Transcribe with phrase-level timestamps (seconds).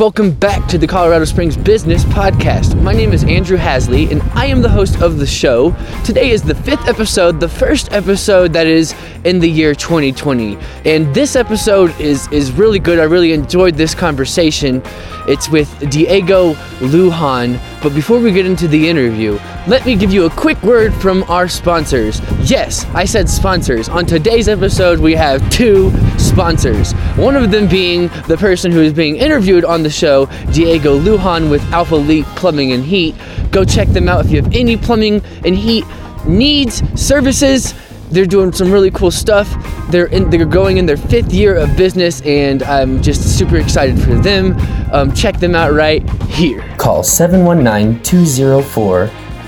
[0.00, 2.80] welcome back to the Colorado Springs Business Podcast.
[2.80, 5.76] My name is Andrew Hasley, and I am the host of the show.
[6.06, 8.94] Today is the fifth episode, the first episode that is
[9.24, 10.56] in the year 2020.
[10.86, 12.98] And this episode is, is really good.
[12.98, 14.82] I really enjoyed this conversation.
[15.26, 17.60] It's with Diego Lujan.
[17.82, 21.22] But before we get into the interview, let me give you a quick word from
[21.24, 22.20] our sponsors.
[22.42, 23.88] Yes, I said sponsors.
[23.88, 26.92] On today's episode, we have two sponsors.
[27.16, 31.50] One of them being the person who is being interviewed on the show, Diego Lujan
[31.50, 33.14] with Alpha Elite Plumbing and Heat.
[33.50, 35.84] Go check them out if you have any plumbing and heat
[36.26, 37.74] needs, services.
[38.10, 39.48] They're doing some really cool stuff.
[39.90, 44.00] They're in, they're going in their fifth year of business, and I'm just super excited
[44.00, 44.56] for them.
[44.92, 46.62] Um, check them out right here.
[46.76, 49.04] Call 719 204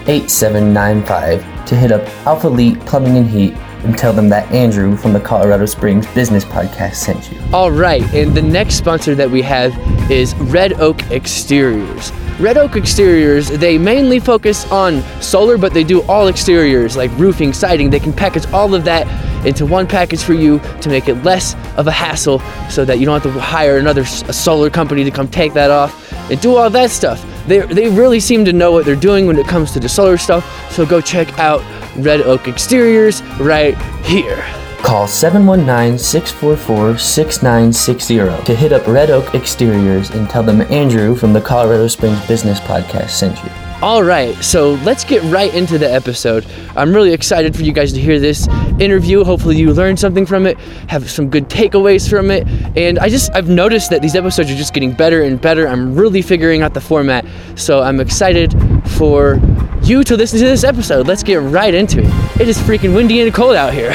[0.07, 5.13] 8795 to hit up Alpha Elite Plumbing and Heat and tell them that Andrew from
[5.13, 7.41] the Colorado Springs Business Podcast sent you.
[7.53, 9.73] All right, and the next sponsor that we have
[10.11, 12.13] is Red Oak Exteriors.
[12.41, 17.53] Red Oak Exteriors, they mainly focus on solar, but they do all exteriors like roofing,
[17.53, 17.91] siding.
[17.91, 19.07] They can package all of that
[19.47, 23.07] into one package for you to make it less of a hassle so that you
[23.07, 26.71] don't have to hire another solar company to come take that off and do all
[26.71, 27.25] that stuff.
[27.47, 30.17] They, they really seem to know what they're doing when it comes to the solar
[30.17, 31.63] stuff, so go check out
[31.97, 34.45] Red Oak Exteriors right here.
[34.83, 41.33] Call 719 644 6960 to hit up Red Oak Exteriors and tell them Andrew from
[41.33, 43.72] the Colorado Springs Business Podcast sent you.
[43.83, 46.47] All right, so let's get right into the episode.
[46.77, 48.47] I'm really excited for you guys to hear this
[48.79, 49.25] interview.
[49.25, 50.57] Hopefully, you learned something from it,
[50.89, 52.47] have some good takeaways from it.
[52.77, 55.67] And I just, I've noticed that these episodes are just getting better and better.
[55.67, 57.27] I'm really figuring out the format.
[57.57, 58.55] So I'm excited
[58.87, 59.41] for
[59.83, 61.09] you to listen to this episode.
[61.09, 62.41] Let's get right into it.
[62.41, 63.93] It is freaking windy and cold out here.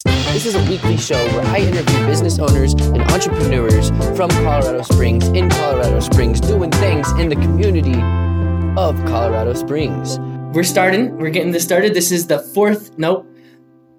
[0.28, 5.26] This is a weekly show where I interview business owners and entrepreneurs from Colorado Springs,
[5.28, 7.94] in Colorado Springs, doing things in the community
[8.78, 10.20] of Colorado Springs.
[10.54, 11.94] We're starting, we're getting this started.
[11.94, 13.26] This is the fourth, nope,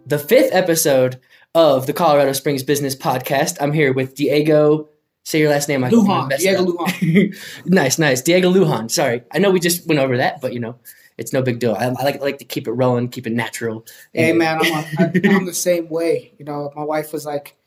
[0.06, 1.20] the fifth episode
[1.54, 3.58] of the Colorado Springs Business Podcast.
[3.60, 4.88] I'm here with Diego.
[5.26, 5.84] Say your last name.
[5.84, 6.88] I Lujan, Diego up.
[6.92, 7.36] Lujan.
[7.66, 8.22] nice, nice.
[8.22, 8.90] Diego Lujan.
[8.90, 9.22] Sorry.
[9.34, 10.80] I know we just went over that, but you know,
[11.18, 11.76] it's no big deal.
[11.78, 13.86] I, I like, I like to keep it rolling, keep it natural.
[14.14, 16.32] Hey man, I'm, a, I'm the same way.
[16.40, 17.58] You know, my wife was like,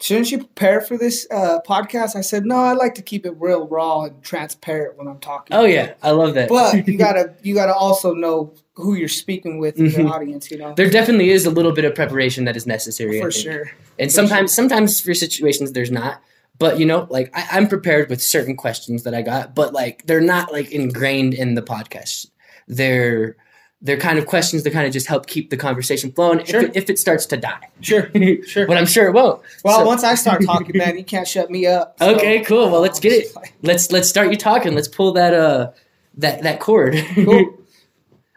[0.00, 3.34] "Shouldn't you prepare for this uh, podcast?" I said, "No, I like to keep it
[3.38, 6.48] real, raw, and transparent when I'm talking." Oh yeah, I love that.
[6.48, 9.98] but you gotta you gotta also know who you're speaking with in Mhm.
[9.98, 10.50] your audience.
[10.50, 13.20] You know, there definitely is a little bit of preparation that is necessary.
[13.20, 13.70] For sure.
[13.98, 16.22] And For sometimes, sometimes for situations, there's not.
[16.58, 20.06] But you know, like I, I'm prepared with certain questions that I got, but like
[20.06, 22.26] they're not like ingrained in the podcast.
[22.68, 23.36] They're
[23.82, 26.60] they're kind of questions that kind of just help keep the conversation flowing Sure.
[26.60, 27.68] if, it, if it starts to die.
[27.80, 28.10] Sure,
[28.46, 28.66] sure.
[28.66, 29.40] But I'm sure it won't.
[29.64, 31.96] well, So- once I start talking, man, you can't shut me up.
[31.98, 32.70] So- Okay, cool.
[32.70, 33.34] Well, let's get it.
[33.62, 34.74] Let's let's start you talking.
[34.74, 35.70] Let's pull that uh
[36.18, 36.94] that that cord.
[37.14, 37.24] Cool.
[37.26, 37.56] You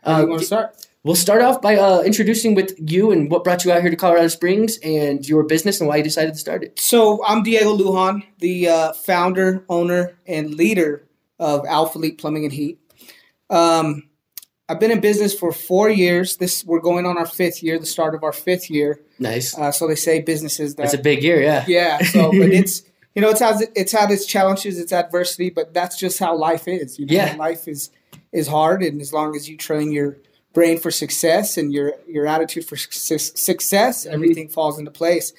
[0.06, 0.76] want to start?
[1.06, 3.96] We'll start off by uh, introducing with you and what brought you out here to
[3.98, 6.80] Colorado Springs and your business and why you decided to start it.
[6.80, 11.06] So I'm Diego Lujan, the uh, founder, owner, and leader
[11.40, 12.80] of Alpha Elite Plumbing and Heat.
[13.50, 14.04] Um,
[14.70, 16.38] I've been in business for four years.
[16.38, 19.00] This we're going on our fifth year, the start of our fifth year.
[19.20, 19.58] Nice.
[19.58, 21.66] Uh, so they say businesses that That's a big year, yeah.
[21.68, 21.98] yeah.
[22.04, 25.98] So but it's you know it's has it's had its challenges, its adversity, but that's
[26.00, 26.98] just how life is.
[26.98, 27.36] You know, Yeah.
[27.38, 27.90] life is
[28.32, 30.18] is hard, and as long as you train your
[30.54, 34.14] brain for success and your your attitude for su- success, Mhm.
[34.14, 35.34] everything falls into place.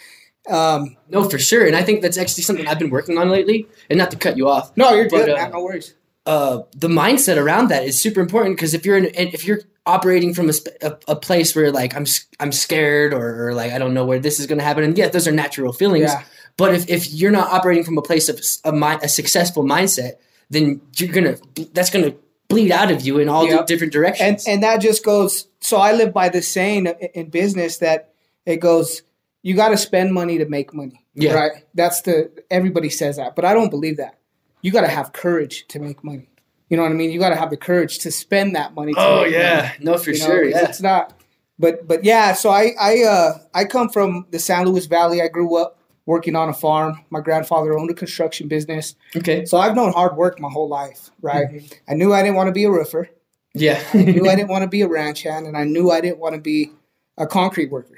[0.51, 1.67] Um, No, for sure.
[1.67, 3.67] And I think that's actually something I've been working on lately.
[3.89, 5.49] And not to cut you off, no, you're But, good, uh.
[5.49, 5.95] No worries.
[6.27, 10.33] Uh, the mindset around that is super important because if you're in, if you're operating
[10.33, 10.53] from a,
[10.83, 12.07] a, a place where like I'm
[12.41, 14.97] I'm scared or, or like I don't know where this is going to happen, and
[14.97, 16.11] yeah, those are natural feelings.
[16.11, 16.23] Yeah.
[16.57, 20.13] But if, if you're not operating from a place of a, mi- a successful mindset,
[20.51, 21.37] then you're gonna
[21.73, 22.15] that's gonna
[22.49, 23.61] bleed out of you in all Yep.
[23.61, 24.47] the different directions.
[24.47, 28.13] and and that just goes so i live by this saying in- in business that
[28.45, 29.01] it goes
[29.43, 31.33] you got to spend money to make money Yeah.
[31.33, 34.19] right that's the everybody says that but i don't believe that
[34.65, 36.29] you got to have courage to make money
[36.69, 38.93] you know what i mean you got to have the courage to spend that money
[38.95, 39.85] to oh yeah, money.
[39.85, 40.65] no for You sure, it's, yeah.
[40.69, 41.13] it's not
[41.59, 45.29] but but yeah so i i uh i come from the san luis valley i
[45.29, 49.77] grew up working on a farm my grandfather owned a construction business Okay, so i've
[49.77, 51.47] known hard work my whole life right
[51.89, 53.09] i knew i didn't want to be a roofer
[53.57, 56.01] yeah, I knew I didn't want to be a ranch hand, and I knew I
[56.01, 56.73] didn't want to be
[57.17, 57.95] a concrete worker.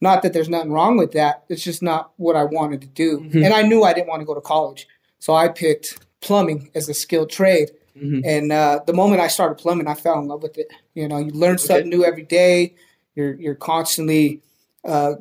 [0.00, 1.44] Not that there's nothing wrong with that.
[1.48, 3.20] It's just not what I wanted to do.
[3.20, 3.44] Mhm.
[3.44, 4.88] And I knew I didn't want to go to college.
[5.20, 7.70] So I picked plumbing as a skilled trade.
[7.96, 8.22] Mhm.
[8.24, 10.68] And uh, the moment I started plumbing, I fell in love with it.
[10.94, 12.74] You know, you learn something new every day.
[13.14, 14.42] You're you're constantly
[14.84, 15.14] uh,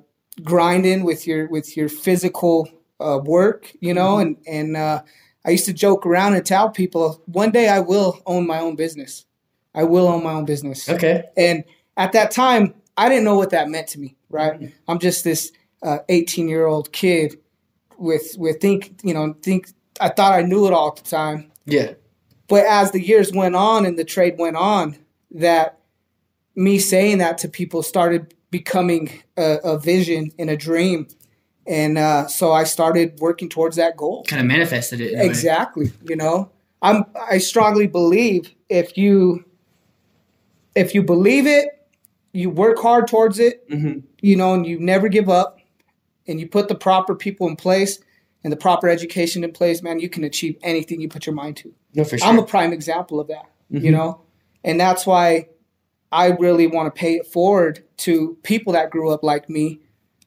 [0.43, 2.67] grinding with your with your physical
[2.99, 3.71] uh, work.
[3.79, 5.03] You know, and and uh,
[5.45, 8.75] I used to joke around and tell people one day I will own my own
[8.75, 9.25] business.
[9.73, 10.89] I will own my own business.
[10.89, 11.23] Okay.
[11.37, 11.63] And
[11.97, 14.15] at that time, I didn't know what that meant to me.
[14.29, 14.53] Right.
[14.53, 14.67] Mm-hmm.
[14.87, 15.51] I'm just this
[16.09, 17.37] 18 uh, year old kid
[17.97, 19.69] with with think you know think
[19.99, 21.51] I thought I knew it all at the time.
[21.65, 21.93] Yeah.
[22.47, 24.97] But as the years went on and the trade went on,
[25.31, 25.79] that
[26.55, 31.07] me saying that to people started becoming a, a vision and a dream.
[31.67, 34.23] And uh, so I started working towards that goal.
[34.25, 35.19] Kind of manifested it.
[35.19, 35.91] Exactly.
[36.07, 36.51] You know,
[36.81, 39.43] I'm I strongly believe if you
[40.75, 41.69] if you believe it,
[42.33, 43.99] you work hard towards it, mm-hmm.
[44.21, 45.59] you know, and you never give up,
[46.27, 47.99] and you put the proper people in place
[48.45, 51.57] and the proper education in place, man, you can achieve anything you put your mind
[51.57, 51.73] to.
[51.95, 52.27] No, for sure.
[52.27, 53.49] I'm a prime example of that.
[53.73, 53.83] Mm-hmm.
[53.83, 54.21] You know,
[54.63, 55.47] and that's why
[56.11, 59.79] I really want to pay it forward to people that grew up like me.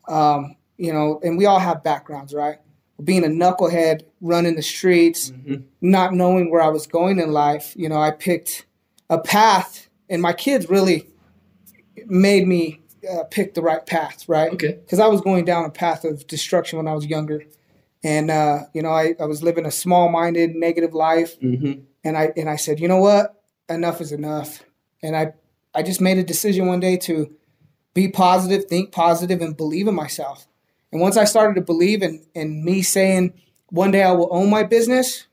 [0.09, 2.59] Um, you know, and we all have backgrounds, right?
[3.03, 5.63] Being a knucklehead, running the streets, mm-hmm.
[5.81, 7.73] not knowing where I was going in life.
[7.77, 8.67] You know, I picked
[9.09, 11.07] a path, and my kids really
[12.07, 14.53] made me uh, pick the right path, right?
[14.55, 14.73] Okay.
[14.73, 17.45] Because I was going down a path of destruction when I was younger,
[18.03, 21.81] and uh, you know, I, I was living a small-minded, negative life, mm-hmm.
[22.05, 24.63] and I and I said, you know what, enough is enough,
[25.03, 25.33] and I
[25.75, 27.35] I just made a decision one day to
[27.95, 30.47] be positive, think positive, and believe in myself.
[30.93, 33.35] And once I started to believe in, in me saying,
[33.71, 35.27] one day I will own my business,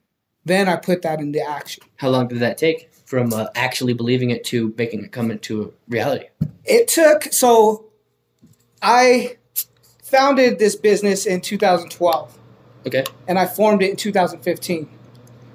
[0.43, 1.83] then I put that into action.
[1.95, 5.73] How long did that take from uh, actually believing it to making it come into
[5.87, 6.25] reality?
[6.65, 7.85] It took, so
[8.81, 9.37] I
[10.03, 12.37] founded this business in 2012.
[12.85, 13.03] Okay.
[13.27, 14.89] And I formed it in 2015.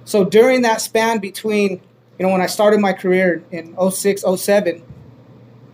[0.04, 1.80] So during that span between
[2.20, 4.82] you know, when I started my career in 06, 07,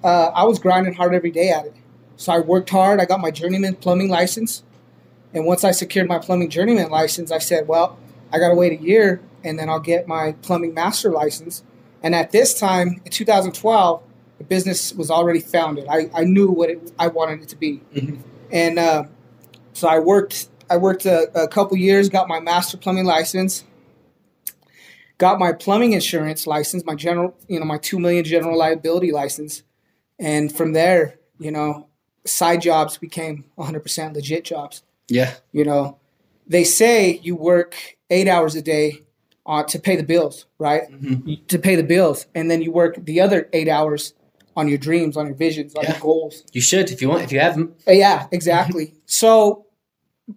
[0.05, 1.75] uh, I was grinding hard every day at it.
[2.15, 3.01] So I worked hard.
[3.01, 4.63] I got my journeyman plumbing license.
[5.35, 7.99] And once I secured my plumbing journeyman license, I said, well,
[8.33, 11.65] I got to wait a year and then I'll get my plumbing master license.
[12.01, 14.03] And at this time, in 2012,
[14.39, 15.89] the business was already founded.
[15.89, 17.81] I, I knew what it, I wanted it to be.
[17.93, 18.23] Mm-hmm.
[18.53, 19.05] And uh,
[19.73, 23.65] so I worked I worked a, a couple years, got my master plumbing license,
[25.19, 29.63] got my plumbing insurance license, my general, you know, my 2 million general liability license.
[30.19, 31.89] And from there, you know,
[32.25, 34.83] side jobs became 100% legit jobs.
[35.09, 35.35] Yeah.
[35.53, 35.99] You know,
[36.47, 37.77] they say you work
[38.11, 39.03] eight hours a day
[39.47, 40.91] uh, to pay the bills, right?
[40.91, 41.47] Mm-hmm.
[41.47, 42.27] To pay the bills.
[42.35, 44.15] And then you work the other eight hours
[44.57, 45.93] on your dreams, on your visions, on yeah.
[45.93, 46.43] your goals.
[46.53, 47.75] You should if you want, if you have them.
[47.87, 48.95] Yeah, exactly.
[49.05, 49.66] so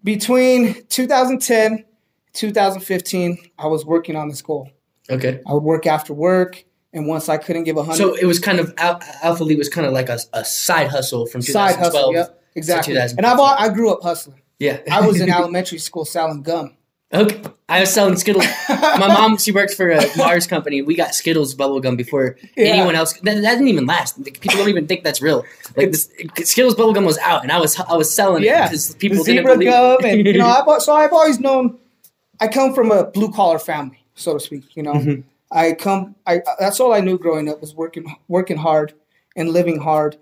[0.04, 1.86] between 2010
[2.34, 4.70] 2015, I was working on this goal.
[5.10, 5.42] Okay.
[5.48, 6.64] I would work after work,
[6.94, 7.98] and once I couldn't give a hundred.
[7.98, 11.26] So it was kind of Alpha Elite was kind of like a, a side hustle
[11.26, 12.96] from 2012 side hustle, yep, exactly.
[12.96, 14.42] And I've I grew up hustling.
[14.60, 14.80] Yeah.
[14.92, 16.76] I was in elementary school selling gum.
[17.12, 17.42] Okay.
[17.68, 18.46] I was selling Skittles.
[18.68, 20.82] My mom, she works for a Mars company.
[20.82, 22.66] We got Skittles bubblegum before yeah.
[22.66, 23.14] anyone else.
[23.22, 24.24] That, that, didn't even last.
[24.24, 25.44] People don't even think that's real.
[25.76, 26.10] Like this,
[26.44, 28.66] Skittles bubblegum was out, and I was I was selling yeah.
[28.66, 29.70] it because people the didn't believe.
[29.70, 31.78] gum, and you know, I've, so I've always known.
[32.40, 34.76] I come from a blue collar family, so to speak.
[34.76, 35.22] You know, mm-hmm.
[35.52, 36.16] I come.
[36.28, 38.94] I that's all I knew growing up was working, working hard,
[39.36, 40.18] and living hard,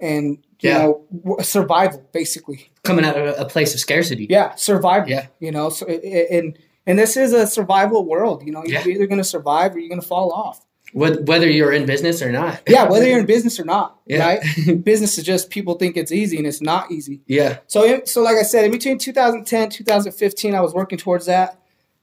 [0.00, 0.78] and you yeah.
[0.78, 2.70] know, survival basically.
[2.82, 4.26] Coming out of a place of scarcity.
[4.28, 5.08] Yeah, survival.
[5.08, 8.42] Yeah, you know, so and and this is a survival world.
[8.44, 8.88] You know, you're yeah.
[8.88, 10.64] either going to survive or you're going to fall off.
[10.92, 12.62] Whether you're in business or not.
[12.66, 13.98] yeah, whether you're in business or not.
[14.10, 14.40] Yeah.
[14.40, 14.84] Right.
[14.84, 17.20] business is just people think it's easy and it's not easy.
[17.28, 17.58] Yeah.
[17.68, 21.62] So so like I said, in between 2010 2015, I was working towards that.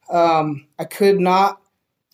[0.09, 1.61] Um, I could not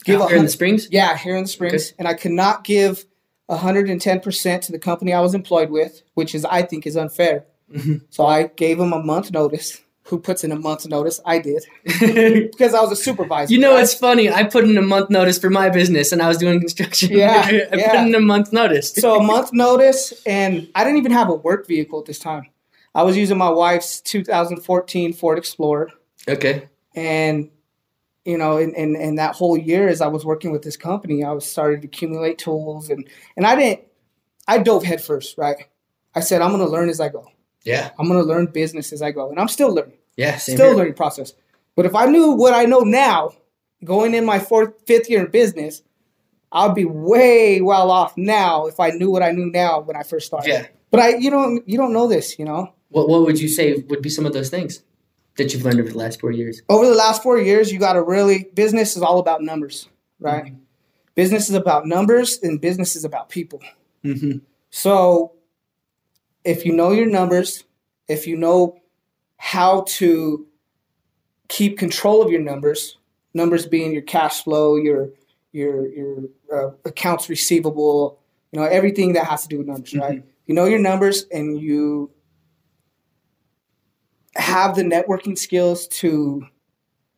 [0.04, 0.88] give here in the Springs.
[0.90, 1.96] Yeah, here in the Springs, okay.
[2.00, 3.06] and I could not give
[3.48, 7.46] 110 percent to the company I was employed with, which is I think is unfair.
[7.72, 8.06] Mm-hmm.
[8.10, 9.82] So I gave them a month notice.
[10.08, 11.22] Who puts in a month notice?
[11.26, 13.54] I did because I was a supervisor.
[13.54, 13.84] You know, right?
[13.84, 14.30] it's funny.
[14.30, 17.12] I put in a month notice for my business, and I was doing construction.
[17.14, 17.90] Yeah, I yeah.
[17.90, 18.92] put in a month notice.
[18.92, 22.48] so a month notice, and I didn't even have a work vehicle at this time.
[22.94, 25.90] I was using my wife's 2014 Ford Explorer.
[26.28, 26.68] Okay.
[26.96, 27.50] And
[28.26, 31.24] you know, in, in, in that whole year as I was working with this company,
[31.24, 33.82] I was started to accumulate tools and, and I didn't,
[34.48, 35.68] I dove headfirst, right?
[36.16, 37.28] I said, I'm going to learn as I go.
[37.64, 37.92] Yeah.
[37.98, 39.30] I'm going to learn business as I go.
[39.30, 39.98] And I'm still learning.
[40.16, 40.38] Yeah.
[40.38, 40.76] still here.
[40.76, 41.34] learning process.
[41.76, 43.32] But if I knew what I know now,
[43.84, 45.82] going in my fourth, fifth year in business,
[46.52, 50.04] I'd be way well off now if I knew what I knew now when I
[50.04, 50.50] first started.
[50.50, 50.68] Yeah.
[50.92, 52.74] But I, you know, you don't know this, you know.
[52.90, 54.84] What What would you say would be some of those things?
[55.38, 56.62] That you've learned over the last four years?
[56.70, 59.88] Over the last four years, you got to really, business is all about numbers,
[60.20, 60.46] right?
[60.46, 60.56] Mm-hmm.
[61.16, 63.62] Business is about numbers and business is about people.
[64.04, 64.40] Mm-hmm.
[64.72, 65.34] So
[66.44, 67.64] if you know your numbers,
[68.08, 68.80] if you know
[69.38, 70.48] how to
[71.48, 72.98] keep control of your numbers,
[73.36, 75.10] Numbers being your cash flow, your
[75.54, 76.18] your your
[76.54, 78.20] uh, accounts receivable,
[78.52, 80.20] you know, everything that has to do with numbers, right?
[80.20, 80.28] Mm-hmm.
[80.46, 82.12] You know your numbers and you
[84.36, 86.46] have the networking skills to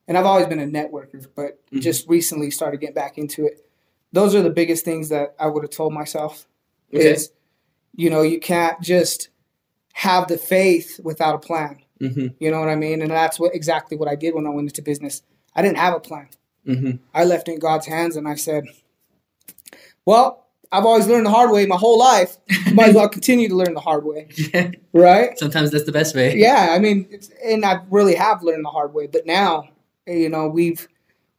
[0.08, 1.80] and I've always been a networker, but mm-hmm.
[1.80, 3.68] just recently started getting back into it.
[4.12, 6.46] Those are the biggest things that I would have told myself
[6.94, 7.12] okay.
[7.12, 7.32] is
[7.96, 9.30] you know, you can't just
[9.94, 11.80] have the faith without a plan.
[12.02, 12.28] Mm-hmm.
[12.40, 13.02] You know what I mean?
[13.02, 15.24] And that's what exactly what I did when I went into business.
[15.56, 16.28] I didn't have a plan.
[16.68, 16.92] Mm-hmm.
[17.14, 18.66] I left it in God's hands and I said,
[20.04, 22.38] well, I've always learned the hard way my whole life.
[22.74, 24.28] Might as well continue to learn the hard way.
[24.54, 24.72] Yeah.
[24.94, 25.38] Right?
[25.38, 26.36] Sometimes that's the best way.
[26.38, 29.08] Yeah, I mean, and I really have learned the hard way.
[29.08, 29.70] But now,
[30.08, 30.88] you know, we've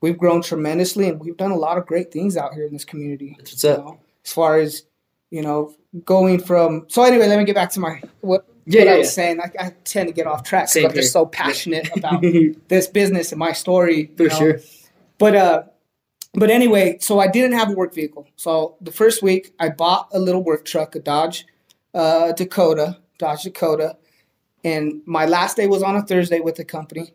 [0.00, 2.84] we've grown tremendously and we've done a lot of great things out here in this
[2.84, 3.34] community.
[3.38, 3.78] That's what's up.
[3.78, 4.84] Know, as far as,
[5.30, 6.86] you know, going from.
[6.88, 9.10] So anyway, let me get back to my what yeah, what yeah, I was yeah.
[9.10, 9.40] saying.
[9.40, 12.22] I, I, tend to get off track because I'm just so passionate about
[12.68, 14.10] this business and my story.
[14.16, 14.28] For know?
[14.28, 14.60] sure.
[15.18, 15.62] But uh,
[16.36, 18.28] but anyway, so I didn't have a work vehicle.
[18.36, 21.46] So the first week, I bought a little work truck, a Dodge
[21.94, 23.96] uh, Dakota, Dodge Dakota,
[24.64, 27.14] and my last day was on a Thursday with the company.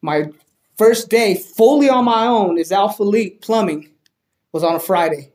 [0.00, 0.30] My
[0.76, 3.88] first day fully on my own is Alpha Elite Plumbing
[4.52, 5.32] was on a Friday.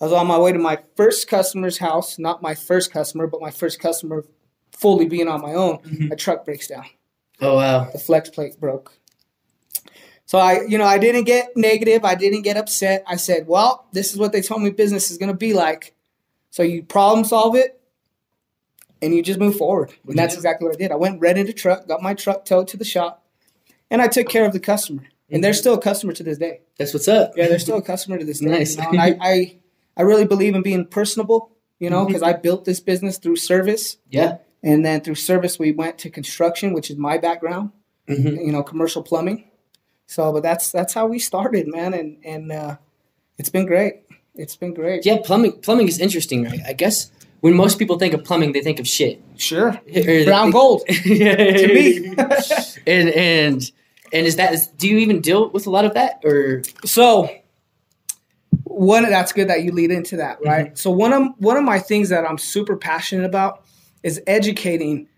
[0.00, 3.40] I was on my way to my first customer's house, not my first customer, but
[3.40, 4.24] my first customer
[4.72, 5.78] fully being on my own.
[5.78, 6.08] Mm-hmm.
[6.08, 6.86] My truck breaks down.
[7.40, 7.90] Oh wow.
[7.90, 8.92] The flex plate broke.
[10.32, 12.06] So I, you know, I didn't get negative.
[12.06, 13.04] I didn't get upset.
[13.06, 15.94] I said, "Well, this is what they told me business is going to be like."
[16.48, 17.78] So you problem solve it,
[19.02, 19.92] and you just move forward.
[20.08, 20.90] And that's exactly what I did.
[20.90, 23.26] I went rented a truck, got my truck towed to the shop,
[23.90, 25.02] and I took care of the customer.
[25.30, 25.58] And they're mm-hmm.
[25.58, 26.62] still a customer to this day.
[26.78, 27.32] That's what's up.
[27.36, 28.46] Yeah, they're still a customer to this day.
[28.46, 28.78] Nice.
[28.78, 29.00] You know?
[29.00, 29.58] I, I
[29.98, 32.36] I really believe in being personable, you know, because mm-hmm.
[32.36, 33.98] I built this business through service.
[34.08, 34.38] Yeah.
[34.62, 37.72] And then through service, we went to construction, which is my background,
[38.08, 38.46] mm-hmm.
[38.46, 39.50] you know, commercial plumbing.
[40.12, 42.76] So, but that's that's how we started, man, and and uh,
[43.38, 44.02] it's been great.
[44.34, 45.06] It's been great.
[45.06, 46.60] Yeah, plumbing plumbing is interesting, right?
[46.66, 49.22] I guess when most people think of plumbing, they think of shit.
[49.38, 49.80] Sure,
[50.24, 52.08] brown gold to me.
[52.86, 53.72] and and
[54.12, 57.30] and is that is, do you even deal with a lot of that or so?
[58.64, 60.66] one that's good that you lead into that, right?
[60.66, 60.74] Mm-hmm.
[60.76, 63.64] So one of one of my things that I'm super passionate about
[64.02, 65.08] is educating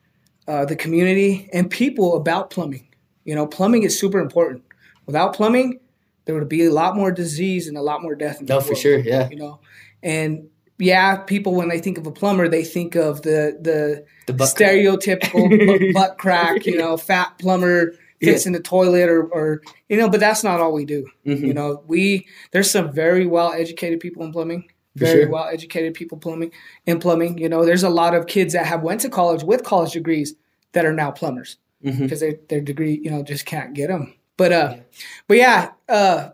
[0.47, 2.87] uh, the community and people about plumbing.
[3.25, 4.63] You know, plumbing is super important.
[5.07, 5.81] Without plumbing,
[6.25, 8.41] there would be a lot more disease and a lot more death.
[8.41, 9.29] no, for sure, yeah.
[9.29, 9.61] You know,
[10.03, 14.45] and yeah, people when they think of a plumber, they think of the the, the
[14.45, 18.49] stereotypical butt crack, you know, fat plumber fits yeah.
[18.49, 21.07] in the toilet or, or you know, but that's not all we do.
[21.27, 21.45] Mm-hmm.
[21.45, 25.31] You know, we there's some very well educated people in plumbing, very sure.
[25.31, 26.53] well educated people plumbing
[26.87, 27.39] in plumbing.
[27.39, 30.35] You know, there's a lot of kids that have went to college with college degrees
[30.73, 32.45] that are now plumbers because mm-hmm.
[32.49, 34.15] their degree, you know, just can't get them.
[34.37, 34.83] But uh, yeah.
[35.29, 36.31] but yeah, uh,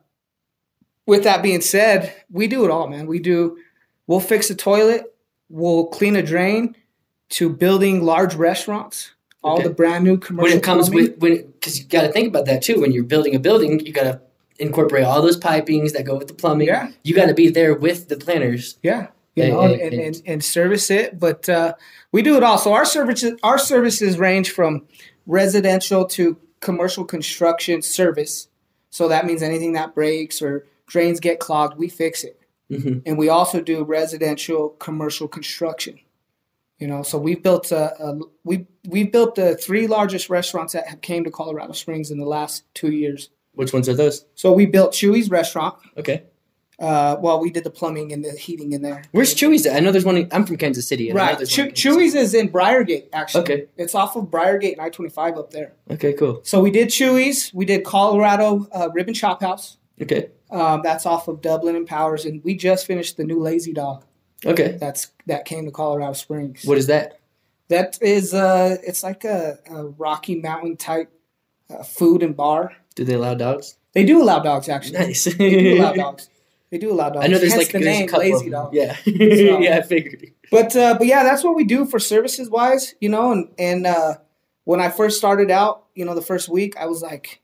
[1.06, 3.06] with that being said, we do it all, man.
[3.06, 3.58] We do.
[4.06, 5.14] We'll fix a toilet.
[5.48, 6.76] We'll clean a drain.
[7.34, 9.64] To building large restaurants all okay.
[9.64, 10.50] the brand new commercial.
[10.50, 11.12] When it comes plumbing.
[11.12, 12.80] with when because you got to think about that too.
[12.80, 14.20] When you're building a building, you got to
[14.58, 16.68] incorporate all those pipings that go with the plumbing.
[16.68, 18.78] Yeah, you got to be there with the planners.
[18.82, 21.18] Yeah, you and, know, and, and, and, and service it.
[21.18, 21.74] But uh,
[22.12, 22.58] we do it all.
[22.58, 24.86] So our services our services range from
[25.26, 28.48] residential to commercial construction service.
[28.90, 32.40] So that means anything that breaks or drains get clogged, we fix it.
[32.70, 33.00] Mm-hmm.
[33.06, 35.98] And we also do residential commercial construction.
[36.78, 40.86] You know, so we've built a, a we we've built the three largest restaurants that
[40.88, 43.28] have came to Colorado Springs in the last two years.
[43.52, 44.24] Which ones are those?
[44.34, 45.74] So we built Chuy's restaurant.
[45.98, 46.22] Okay.
[46.80, 49.04] Uh, well, we did the plumbing and the heating in there.
[49.12, 49.66] Where's Chuy's?
[49.66, 49.76] At?
[49.76, 50.16] I know there's one.
[50.16, 51.12] In, I'm from Kansas City.
[51.12, 51.38] right.
[51.46, 53.42] Chew- Chuy's is in Briargate, actually.
[53.42, 53.66] Okay.
[53.76, 55.74] It's off of Briargate and I-25 up there.
[55.90, 56.40] Okay, cool.
[56.42, 57.52] So we did Chuy's.
[57.52, 59.76] We did Colorado uh, Rib and Chop House.
[60.00, 60.30] Okay.
[60.50, 64.04] Um, that's off of Dublin and Powers, and we just finished the new Lazy Dog.
[64.46, 64.78] Okay.
[64.80, 66.64] That's that came to Colorado Springs.
[66.64, 67.20] What is that?
[67.68, 71.12] That is uh it's like a, a Rocky Mountain type
[71.68, 72.72] uh, food and bar.
[72.94, 73.76] Do they allow dogs?
[73.92, 74.98] They do allow dogs actually.
[74.98, 75.24] Nice.
[75.24, 76.30] they do allow dogs.
[76.70, 77.24] They do allow dogs.
[77.24, 78.72] I know there's Hence like the name lazy dog.
[78.72, 78.94] Yeah.
[78.94, 80.32] so, yeah, I figured.
[80.50, 83.86] But uh, but yeah, that's what we do for services wise, you know, and and
[83.86, 84.14] uh,
[84.64, 87.40] when I first started out, you know, the first week I was like,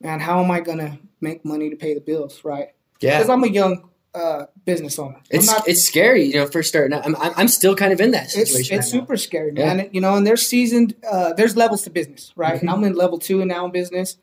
[0.00, 2.68] man, how am I gonna make money to pay the bills, right?
[3.00, 3.18] Yeah.
[3.18, 5.20] Because I'm a young uh, business owner.
[5.30, 7.06] It's not, it's scary, you know, first starting out.
[7.06, 8.60] I'm, I'm still kind of in that situation.
[8.60, 9.18] It's, it's right super now.
[9.18, 9.78] scary, man.
[9.78, 9.84] Yeah.
[9.92, 10.96] You know, and there's seasoned.
[11.08, 12.56] Uh, there's levels to business, right?
[12.56, 12.68] Mm-hmm.
[12.68, 14.16] I'm in level two and now in business.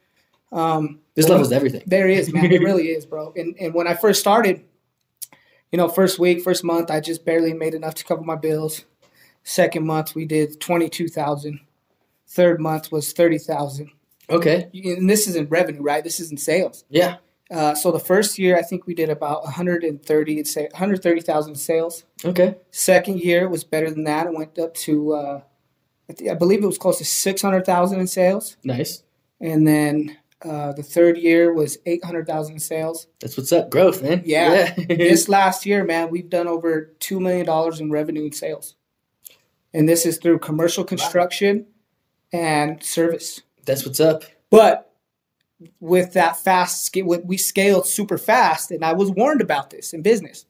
[0.52, 1.84] Um, there's levels to everything.
[1.86, 2.52] There is, man.
[2.52, 3.34] it really is, bro.
[3.36, 4.64] And and when I first started,
[5.72, 8.86] you know, first week, first month, I just barely made enough to cover my bills.
[9.44, 11.60] Second month, we did twenty two thousand.
[12.28, 13.92] Third month was thirty thousand.
[14.30, 14.70] Okay.
[14.74, 16.04] And this isn't revenue, right?
[16.04, 16.84] This isn't sales.
[16.90, 17.16] Yeah
[17.50, 22.04] Uh, so the first year, I think we did about 130, say 130,000 sales.
[22.26, 22.56] Okay.
[22.72, 24.28] Second year was better than that.
[24.28, 25.42] It went up to, uh,
[26.10, 28.58] I, th- I believe it was close to 600,000 in sales.
[28.66, 29.04] Nice.
[29.40, 33.08] And then uh, the third year was 800,000 in sales.
[33.20, 34.22] That's what's up, growth, man.
[34.26, 34.74] Yeah.
[34.78, 34.86] yeah.
[34.90, 38.76] this last year, man, we've done over $2 million in revenue and sales.
[39.74, 41.66] And this is through commercial construction
[42.32, 42.40] wow.
[42.40, 43.42] and service.
[43.66, 44.24] That's what's up.
[44.50, 44.88] But
[45.80, 50.46] with that fast we scaled super fast and i was warned about this in business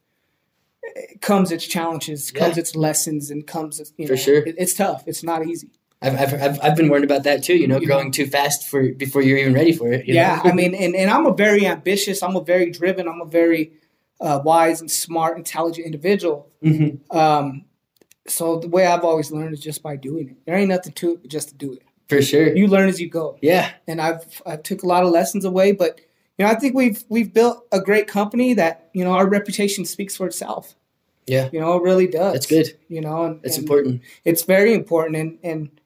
[0.82, 2.40] it comes its challenges yeah.
[2.40, 5.70] comes its lessons and comes its, you know, for sure it's tough it's not easy
[6.00, 8.92] I've, I've, I've, I've been warned about that too you know growing too fast for
[8.92, 12.22] before you're even ready for it yeah i mean and, and i'm a very ambitious
[12.22, 13.72] i'm a very driven i'm a very
[14.20, 17.16] uh, wise and smart intelligent individual mm-hmm.
[17.16, 17.64] um,
[18.26, 21.20] so the way i've always learned is just by doing it there ain't nothing to
[21.22, 22.56] it just to do it for sure.
[22.56, 23.38] You learn as you go.
[23.42, 23.70] Yeah.
[23.86, 26.00] And I've I took a lot of lessons away, but
[26.38, 29.84] you know, I think we've we've built a great company that, you know, our reputation
[29.84, 30.74] speaks for itself.
[31.26, 31.50] Yeah.
[31.52, 32.32] You know, it really does.
[32.32, 32.78] That's good.
[32.88, 34.02] You know, and, it's important.
[34.24, 35.77] It's very important and and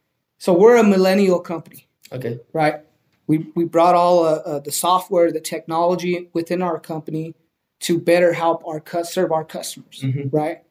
[0.42, 1.86] so we're a millennial company.
[2.10, 2.40] Okay.
[2.52, 2.80] Right?
[3.28, 7.34] We we brought all uh, uh, the software, the technology within our company
[7.80, 10.34] to better help our serve our customers, mm-hmm.
[10.36, 10.62] right?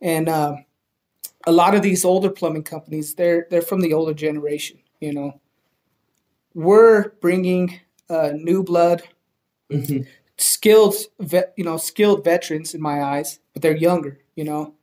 [0.00, 0.64] And um,
[1.46, 5.40] a lot of these older plumbing companies, they're they're from the older generation you know,
[6.54, 9.02] we're bringing uh, new blood,
[9.70, 10.08] mm-hmm.
[10.38, 14.74] skilled, vet, you know, skilled veterans in my eyes, but they're younger, you know,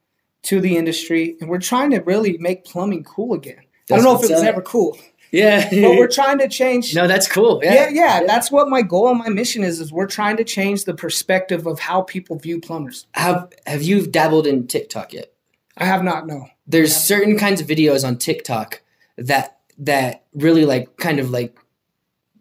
[0.43, 3.63] to the industry, and we're trying to really make plumbing cool again.
[3.91, 4.97] I don't know if it was ever cool.
[5.33, 6.93] Yeah, but we're trying to change.
[6.93, 7.59] No, that's cool.
[7.63, 7.73] Yeah.
[7.73, 7.89] yeah.
[7.89, 9.79] yeah, yeah, That's what my goal and my mission is.
[9.79, 13.07] Is we're trying to change the perspective of how people view plumbers.
[13.15, 15.33] Have Have you dabbled in TikTok yet?
[15.75, 16.27] I have not.
[16.27, 16.45] No.
[16.67, 18.83] There's certain kinds of videos on TikTok
[19.17, 21.57] that that really like kind of like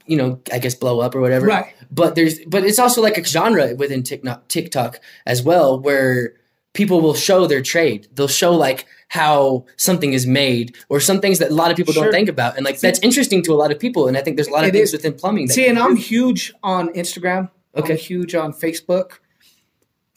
[0.07, 3.17] you know i guess blow up or whatever right but there's but it's also like
[3.17, 6.35] a genre within tiktok tiktok as well where
[6.75, 11.39] people will show their trade they'll show like how something is made or some things
[11.39, 12.05] that a lot of people sure.
[12.05, 14.37] don't think about and like that's interesting to a lot of people and i think
[14.37, 14.93] there's a lot of it things is.
[14.93, 19.19] within plumbing see and i'm huge on instagram okay I'm huge on facebook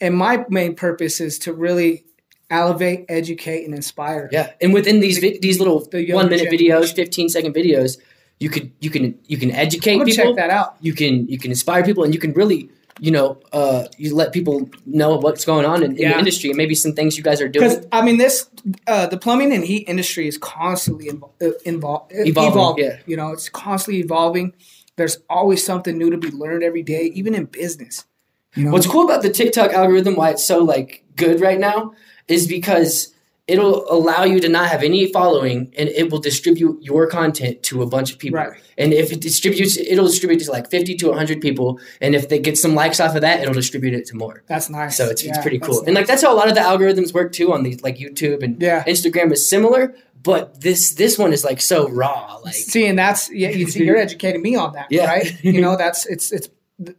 [0.00, 2.04] and my main purpose is to really
[2.50, 4.28] elevate, educate, and inspire.
[4.32, 7.98] Yeah, and within these vi- these little the one minute videos, fifteen second videos,
[8.38, 10.12] you could you can you can educate people.
[10.12, 10.76] Check that out.
[10.80, 14.32] You can you can inspire people, and you can really you know uh, you let
[14.32, 16.12] people know what's going on in, in yeah.
[16.12, 17.68] the industry and maybe some things you guys are doing.
[17.68, 18.48] Because I mean, this
[18.86, 22.84] uh, the plumbing and heat industry is constantly invo- uh, involved evolving, evolving.
[22.84, 22.98] Yeah.
[23.06, 24.54] You know, it's constantly evolving.
[24.96, 28.06] There's always something new to be learned every day, even in business.
[28.54, 28.70] You know?
[28.72, 30.16] What's cool about the TikTok algorithm?
[30.16, 31.92] Why it's so like good right now
[32.28, 33.12] is because
[33.46, 37.82] it'll allow you to not have any following and it will distribute your content to
[37.82, 38.38] a bunch of people.
[38.38, 38.60] Right.
[38.76, 41.80] And if it distributes, it'll distribute to like 50 to 100 people.
[42.00, 44.42] And if they get some likes off of that, it'll distribute it to more.
[44.48, 44.96] That's nice.
[44.96, 45.76] So it's, yeah, it's pretty cool.
[45.76, 45.86] Nice.
[45.86, 48.42] And like that's how a lot of the algorithms work too on these like YouTube
[48.42, 48.82] and yeah.
[48.84, 49.94] Instagram is similar.
[50.22, 52.40] But this this one is like so raw.
[52.44, 55.06] Like see, and that's yeah, you see, you're educating me on that, yeah.
[55.06, 55.44] right?
[55.44, 56.48] You know, that's it's it's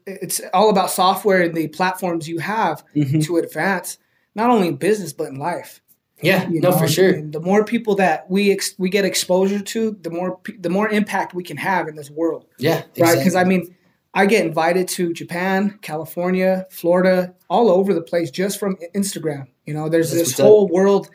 [0.05, 3.19] it's all about software and the platforms you have mm-hmm.
[3.19, 3.97] to advance
[4.33, 5.81] not only in business but in life.
[6.21, 6.77] Yeah, you no, know?
[6.77, 7.09] for sure.
[7.09, 10.89] And the more people that we ex- we get exposure to, the more the more
[10.89, 12.45] impact we can have in this world.
[12.57, 13.03] Yeah, exactly.
[13.03, 13.17] right.
[13.19, 13.75] Because I mean,
[14.13, 19.45] I get invited to Japan, California, Florida, all over the place just from Instagram.
[19.65, 20.71] You know, there's That's this whole up.
[20.71, 21.09] world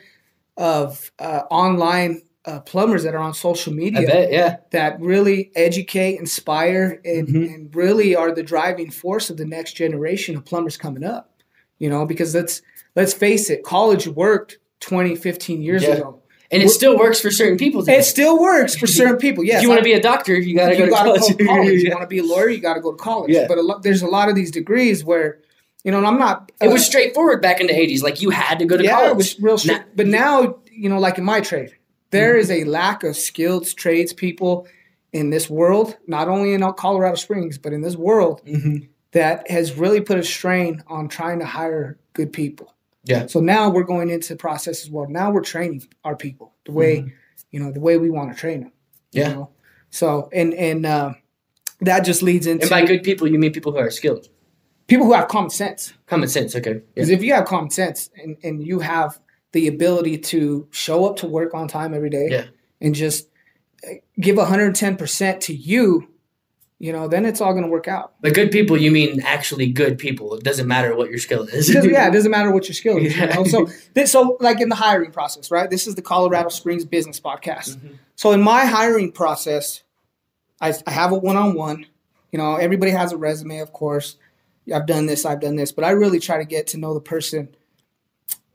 [0.55, 4.07] of uh, online uh, plumbers that are on social media.
[4.07, 4.57] Bet, yeah.
[4.71, 7.53] That really educate, inspire, and, mm-hmm.
[7.53, 11.29] and really are the driving force of the next generation of plumbers coming up.
[11.79, 12.61] You know, because that's
[12.95, 15.89] let's face it, college worked 20, 15 years yeah.
[15.89, 16.19] ago.
[16.51, 17.81] And it still works for certain people.
[17.81, 17.97] Today.
[17.97, 19.43] It still works for certain people.
[19.43, 19.57] Yes.
[19.57, 21.21] if you want to be a doctor, you got to go to college.
[21.21, 21.81] Go to college.
[21.83, 23.31] You want to be a lawyer, you got to go to college.
[23.31, 23.47] Yeah.
[23.47, 25.39] But a lo- there's a lot of these degrees where,
[25.83, 26.51] you know, and I'm not.
[26.61, 28.03] Uh, it was straightforward back in the 80s.
[28.03, 29.11] Like you had to go to yeah, college.
[29.11, 29.79] it was real straight.
[29.79, 31.75] Now, but now, you know, like in my trade,
[32.11, 32.41] there mm-hmm.
[32.41, 34.67] is a lack of skilled tradespeople
[35.11, 38.85] in this world, not only in Colorado Springs, but in this world mm-hmm.
[39.13, 42.75] that has really put a strain on trying to hire good people.
[43.03, 43.27] Yeah.
[43.27, 45.07] So now we're going into the process as well.
[45.09, 47.09] Now we're training our people the way, mm-hmm.
[47.51, 48.71] you know, the way we want to train them.
[49.11, 49.29] Yeah.
[49.29, 49.49] You know?
[49.89, 51.13] So and and uh,
[51.81, 54.27] that just leads into and by good people you mean people who are skilled.
[54.87, 55.93] People who have common sense.
[56.07, 56.81] Common sense, okay.
[56.93, 57.15] Because yeah.
[57.15, 59.19] if you have common sense and, and you have
[59.53, 62.45] the ability to show up to work on time every day yeah.
[62.81, 63.29] and just
[63.87, 66.12] uh, give 110% to you
[66.83, 68.11] you know, then it's all going to work out.
[68.19, 70.35] But good people, you mean actually good people.
[70.35, 71.73] It doesn't matter what your skill is.
[71.73, 73.15] yeah, it doesn't matter what your skill is.
[73.15, 73.29] Yeah.
[73.29, 73.43] You know?
[73.45, 75.69] So, this, so like in the hiring process, right?
[75.69, 77.77] This is the Colorado Springs Business Podcast.
[77.77, 77.93] Mm-hmm.
[78.17, 79.81] So in my hiring process,
[80.59, 81.85] I, I have a one-on-one.
[82.33, 84.17] You know, everybody has a resume, of course.
[84.75, 86.99] I've done this, I've done this, but I really try to get to know the
[86.99, 87.55] person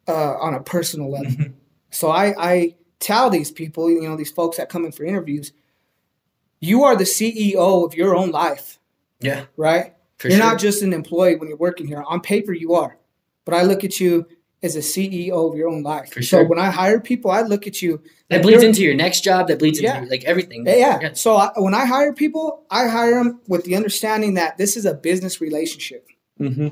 [0.07, 1.33] uh, on a personal level.
[1.33, 1.53] Mm-hmm.
[1.93, 5.53] So I, I tell these people, you know, these folks that come in for interviews,
[6.61, 8.79] you are the CEO of your own life.
[9.21, 9.47] Yeah.
[9.57, 9.95] Right?
[10.19, 10.47] For you're sure.
[10.47, 12.03] not just an employee when you're working here.
[12.07, 12.99] On paper, you are.
[13.45, 14.27] But I look at you
[14.63, 16.13] as a CEO of your own life.
[16.13, 16.43] For sure.
[16.43, 18.03] So when I hire people, I look at you.
[18.29, 19.49] That bleeds into your next job.
[19.49, 19.99] That bleeds yeah.
[19.99, 20.67] into like everything.
[20.67, 20.77] Yeah.
[20.77, 20.99] yeah.
[21.01, 21.13] yeah.
[21.15, 24.85] So I, when I hire people, I hire them with the understanding that this is
[24.85, 26.09] a business relationship.
[26.41, 26.69] Mm-hmm.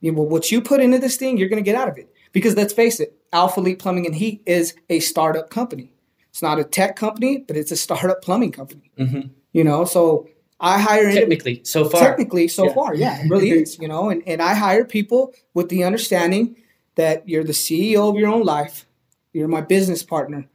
[0.00, 2.12] You know, what you put into this thing, you're going to get out of it.
[2.32, 5.92] Because let's face it, Alpha Elite Plumbing and Heat is a startup company.
[6.30, 8.90] It's not a tech company, but it's a startup plumbing company.
[8.98, 9.28] Mm-hmm.
[9.52, 10.28] You know, so
[10.60, 12.00] I hire technically so far.
[12.00, 12.74] Technically so yeah.
[12.74, 13.78] far, yeah, it really is.
[13.78, 16.56] You know, and, and I hire people with the understanding
[16.96, 18.86] that you're the CEO of your own life.
[19.32, 20.48] You're my business partner.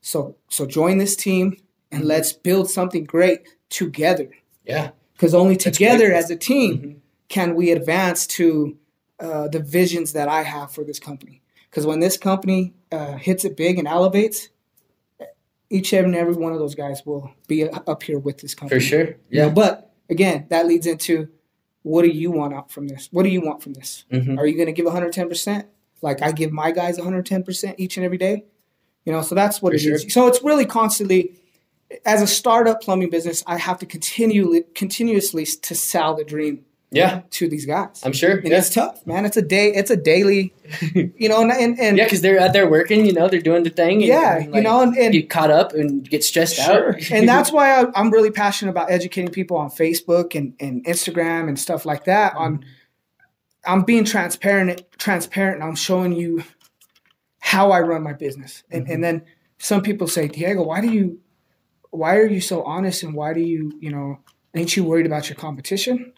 [0.00, 1.56] So so join this team
[1.90, 4.30] and let's build something great together.
[4.64, 4.90] Yeah.
[5.12, 6.98] Because only together as a team mm-hmm.
[7.28, 8.76] can we advance to
[9.20, 11.42] uh, the visions that I have for this company.
[11.70, 14.48] Because when this company uh, hits it big and elevates,
[15.72, 18.80] each and every one of those guys will be up here with this company.
[18.80, 19.04] For sure.
[19.04, 19.14] Yeah.
[19.30, 21.28] You know, but again, that leads into
[21.82, 23.08] what do you want out from this?
[23.10, 24.04] What do you want from this?
[24.12, 24.38] Mm-hmm.
[24.38, 25.64] Are you going to give 110%?
[26.00, 28.44] Like I give my guys 110% each and every day?
[29.04, 29.94] You know, so that's what For it sure.
[29.94, 30.12] is.
[30.12, 31.32] So it's really constantly,
[32.04, 37.22] as a startup plumbing business, I have to continually, continuously to sell the dream yeah
[37.30, 38.58] to these guys i'm sure and yeah.
[38.58, 40.54] it's tough man it's a day it's a daily
[40.94, 43.70] you know and, and yeah because they're out there working you know they're doing the
[43.70, 46.56] thing and, yeah and, like, you know and, and get caught up and get stressed
[46.56, 46.94] sure.
[46.94, 50.84] out and that's why I, am really passionate about educating people on facebook and, and
[50.84, 52.42] instagram and stuff like that mm-hmm.
[52.42, 52.64] on
[53.66, 56.44] i'm being transparent transparent and i'm showing you
[57.38, 58.92] how i run my business and, mm-hmm.
[58.92, 59.22] and then
[59.58, 61.18] some people say diego why do you
[61.90, 64.18] why are you so honest and why do you you know
[64.54, 66.12] ain't you worried about your competition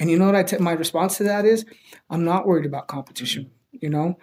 [0.00, 1.64] and you know what I t- my response to that is,
[2.08, 3.50] I'm not worried about competition.
[3.70, 4.18] You know,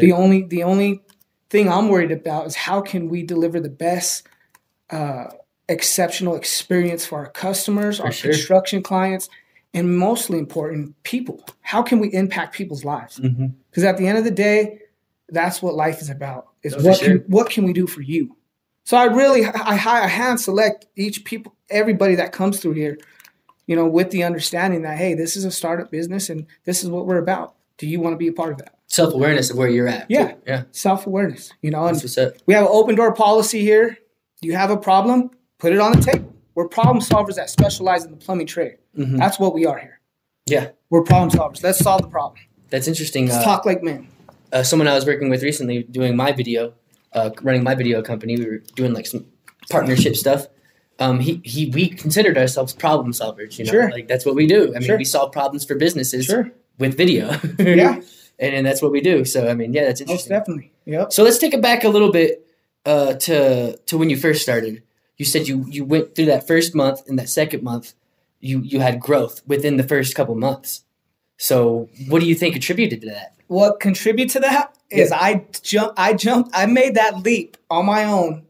[0.00, 1.02] the only the only
[1.50, 4.26] thing I'm worried about is how can we deliver the best,
[4.90, 5.26] uh,
[5.68, 8.32] exceptional experience for our customers, for our sure.
[8.32, 9.28] construction clients,
[9.74, 11.44] and mostly important, people.
[11.60, 13.16] How can we impact people's lives?
[13.16, 13.84] Because mm-hmm.
[13.84, 14.80] at the end of the day,
[15.28, 16.48] that's what life is about.
[16.62, 17.18] Is oh, what sure.
[17.18, 18.36] can, what can we do for you?
[18.84, 22.96] So I really I, I hand select each people, everybody that comes through here
[23.66, 26.90] you know, with the understanding that, hey, this is a startup business and this is
[26.90, 27.54] what we're about.
[27.78, 28.74] Do you want to be a part of that?
[28.86, 30.06] Self awareness of where you're at.
[30.08, 30.32] Yeah.
[30.32, 30.38] Too.
[30.46, 30.62] Yeah.
[30.70, 32.00] Self awareness, you know, and
[32.46, 33.98] we have an open door policy here.
[34.40, 36.34] You have a problem, put it on the table.
[36.54, 38.78] We're problem solvers that specialize in the plumbing trade.
[38.96, 39.16] Mm-hmm.
[39.16, 40.00] That's what we are here.
[40.46, 40.70] Yeah.
[40.88, 41.62] We're problem solvers.
[41.62, 42.40] Let's solve the problem.
[42.70, 43.26] That's interesting.
[43.26, 44.08] Let's uh, talk like men.
[44.52, 46.74] Uh, someone I was working with recently doing my video,
[47.12, 49.26] uh, running my video company, we were doing like some
[49.68, 50.46] partnership stuff
[50.98, 53.58] um, he, he, we considered ourselves problem solvers.
[53.58, 53.90] You know, sure.
[53.90, 54.68] like that's what we do.
[54.74, 54.98] I mean, sure.
[54.98, 56.50] we solve problems for businesses sure.
[56.78, 57.30] with video.
[57.58, 58.00] yeah,
[58.38, 59.24] and, and that's what we do.
[59.24, 60.32] So I mean, yeah, that's interesting.
[60.32, 60.72] Most definitely.
[60.86, 61.12] Yep.
[61.12, 62.46] So let's take it back a little bit
[62.84, 64.82] uh, to to when you first started.
[65.16, 67.94] You said you you went through that first month and that second month,
[68.40, 70.84] you you had growth within the first couple months.
[71.38, 73.34] So what do you think contributed to that?
[73.48, 75.18] What contributed to that is yeah.
[75.20, 78.45] I jump I jumped I made that leap on my own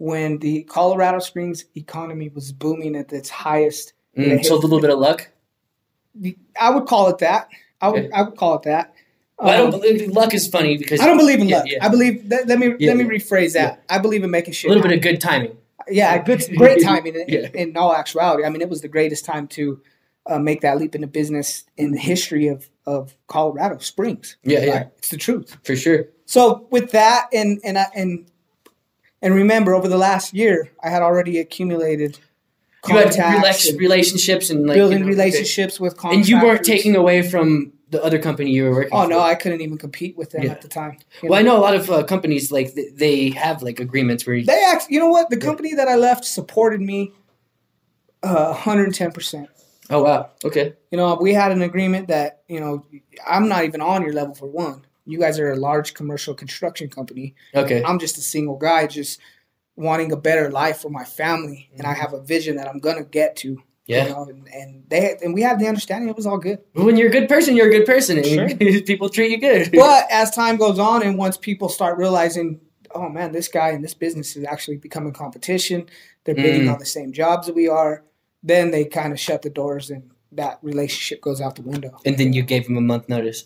[0.00, 3.94] when the Colorado Springs economy was booming at its highest.
[4.16, 5.28] Mm, so a little bit of luck.
[6.58, 7.48] I would call it that.
[7.80, 8.04] I would.
[8.04, 8.12] Okay.
[8.12, 8.94] I would call it that.
[9.38, 11.56] Well, um, I don't um, believe luck is funny because I don't believe in yeah,
[11.58, 11.66] luck.
[11.68, 11.84] Yeah.
[11.84, 12.28] I believe.
[12.28, 13.82] That, let me yeah, let me rephrase that.
[13.88, 14.70] I believe in making shit.
[14.70, 15.00] A little happen.
[15.00, 15.56] bit of good timing.
[15.88, 17.16] Yeah, good, great timing.
[17.16, 19.80] In, in, all actuality, I mean, it was the greatest time to
[20.26, 24.36] uh, make that leap into business in the history of of Colorado Springs.
[24.44, 26.06] Yeah, yeah, it's the truth for sure.
[26.26, 28.30] So with that, and and and
[29.20, 32.18] and remember, over the last year, I had already accumulated
[32.86, 36.30] you had relationships and like, building you know, relationships with contractors.
[36.30, 38.90] And you weren't taking away from the other company you were working.
[38.92, 39.10] Oh for.
[39.10, 40.52] no, I couldn't even compete with them yeah.
[40.52, 40.98] at the time.
[41.22, 41.38] Well, know?
[41.38, 44.64] I know a lot of uh, companies like they have like agreements where you, they
[44.70, 44.86] act.
[44.90, 45.30] You know what?
[45.30, 47.12] The company that I left supported me,
[48.22, 49.48] uh, hundred and ten percent.
[49.90, 50.30] Oh wow!
[50.44, 50.74] Okay.
[50.90, 52.84] You know, we had an agreement that you know
[53.26, 56.90] I'm not even on your level for one you guys are a large commercial construction
[56.90, 57.34] company.
[57.54, 57.82] Okay.
[57.82, 59.20] I'm just a single guy just
[59.74, 62.00] wanting a better life for my family and I mm-hmm.
[62.02, 63.62] have a vision that I'm gonna get to.
[63.86, 64.04] Yeah.
[64.04, 66.58] You know, and, and, they and we had the understanding it was all good.
[66.74, 68.22] When you're a good person, you're a good person.
[68.22, 68.54] Sure.
[68.82, 69.70] people treat you good.
[69.72, 72.60] But as time goes on and once people start realizing,
[72.94, 75.88] oh man, this guy in this business is actually becoming competition,
[76.24, 76.72] they're bidding mm.
[76.72, 78.04] on the same jobs that we are,
[78.42, 81.98] then they kind of shut the doors and that relationship goes out the window.
[82.04, 83.44] And then you gave them a month notice.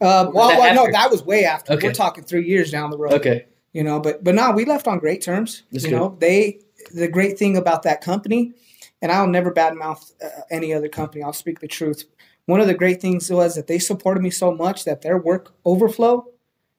[0.00, 1.72] Uh, well, well no, that was way after.
[1.72, 1.88] Okay.
[1.88, 3.14] We're talking three years down the road.
[3.14, 3.46] Okay.
[3.72, 5.64] You know, but but no, we left on great terms.
[5.72, 5.96] That's you good.
[5.96, 6.60] know, they
[6.92, 8.54] the great thing about that company,
[9.02, 11.22] and I'll never badmouth uh, any other company.
[11.22, 12.04] I'll speak the truth.
[12.46, 15.52] one of the great things was that they supported me so much that their work
[15.66, 16.26] overflow,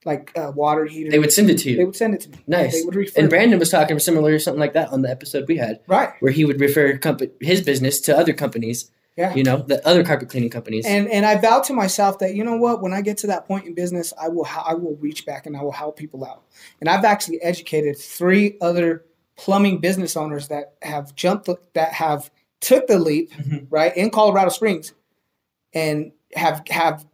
[0.05, 1.77] like uh, water heater, they would send it to you.
[1.77, 2.38] They would send it to me.
[2.47, 2.73] Nice.
[2.73, 3.19] They would refer.
[3.19, 6.13] And Brandon was talking similar or something like that on the episode we had, right?
[6.21, 8.89] Where he would refer comp- his business to other companies.
[9.19, 9.36] Yeah.
[9.36, 10.86] You know, the other carpet cleaning companies.
[10.86, 13.45] And and I vow to myself that you know what, when I get to that
[13.45, 16.43] point in business, I will I will reach back and I will help people out.
[16.79, 19.03] And I've actually educated three other
[19.36, 23.65] plumbing business owners that have jumped that have took the leap mm-hmm.
[23.69, 24.93] right in Colorado Springs
[25.73, 27.05] and have have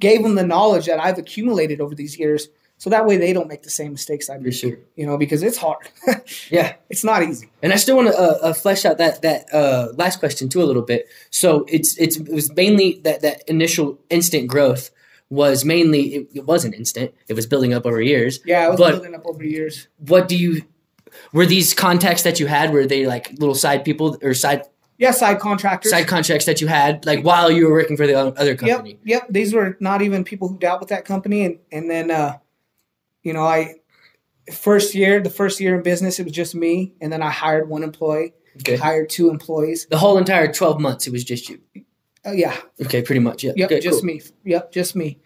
[0.00, 3.48] gave them the knowledge that I've accumulated over these years, so that way they don't
[3.48, 4.52] make the same mistakes I made.
[4.52, 4.78] Sure.
[4.96, 5.88] You know, because it's hard.
[6.50, 7.50] yeah, it's not easy.
[7.62, 10.62] And I still want to uh, uh, flesh out that that uh, last question too
[10.62, 11.06] a little bit.
[11.30, 14.90] So it's it's it was mainly that that initial instant growth
[15.30, 17.14] was mainly it, it wasn't instant.
[17.28, 18.40] It was building up over years.
[18.44, 19.88] Yeah, it was but building up over years.
[19.98, 20.62] What do you
[21.32, 24.64] were these contacts that you had were they like little side people or side
[24.96, 25.90] yeah, side contractors.
[25.90, 28.90] Side contracts that you had, like while you were working for the other company.
[28.90, 29.26] Yep, yep.
[29.28, 32.38] These were not even people who dealt with that company, and and then, uh,
[33.24, 33.74] you know, I
[34.52, 37.68] first year, the first year in business, it was just me, and then I hired
[37.68, 38.76] one employee, okay.
[38.76, 39.86] hired two employees.
[39.90, 41.60] The whole entire twelve months, it was just you.
[42.26, 42.56] Uh, yeah.
[42.82, 43.42] Okay, pretty much.
[43.42, 43.52] Yeah.
[43.56, 44.06] Yep, okay, just cool.
[44.06, 44.22] me.
[44.44, 45.18] Yep, just me.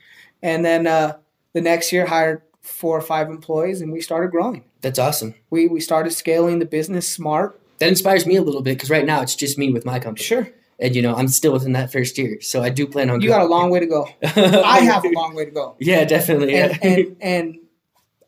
[0.42, 1.18] And then uh,
[1.52, 4.64] the next year, hired four or five employees, and we started growing.
[4.80, 5.34] That's awesome.
[5.50, 9.04] We we started scaling the business smart that inspires me a little bit because right
[9.04, 10.24] now it's just me with my company.
[10.24, 10.48] Sure.
[10.80, 13.20] And you know, I'm still within that first year, so I do plan on.
[13.20, 14.08] You got a long way to go.
[14.22, 15.76] I have a long way to go.
[15.80, 16.54] Yeah, definitely.
[16.54, 16.88] And, yeah.
[16.88, 17.56] and, and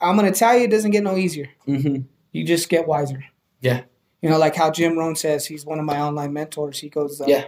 [0.01, 1.49] I'm gonna tell you, it doesn't get no easier.
[1.67, 2.03] Mm-hmm.
[2.33, 3.25] You just get wiser.
[3.61, 3.83] Yeah.
[4.23, 6.79] You know, like how Jim Rohn says, he's one of my online mentors.
[6.79, 7.45] He goes, uh, "Yeah,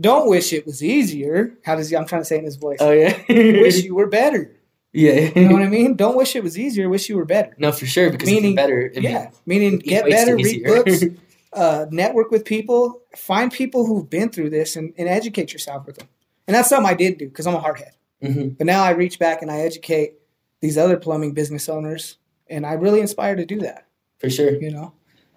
[0.00, 1.96] don't wish it was easier." How does he?
[1.96, 2.78] I'm trying to say in his voice.
[2.80, 3.16] Oh yeah.
[3.28, 4.56] wish you were better.
[4.92, 5.30] Yeah.
[5.36, 5.94] you know what I mean?
[5.94, 6.88] Don't wish it was easier.
[6.88, 7.54] Wish you were better.
[7.58, 8.10] No, for sure.
[8.10, 8.90] Because meaning, better.
[8.92, 9.30] yeah.
[9.46, 11.04] Meaning, get better, read books,
[11.52, 15.96] uh, network with people, find people who've been through this, and, and educate yourself with
[15.96, 16.08] them.
[16.46, 17.92] And that's something I did do because I'm a hardhead.
[18.22, 18.48] Mm-hmm.
[18.50, 20.14] But now I reach back and I educate
[20.60, 22.18] these other plumbing business owners,
[22.48, 23.86] and I really inspire to do that.
[24.18, 24.52] For sure.
[24.52, 24.92] You know.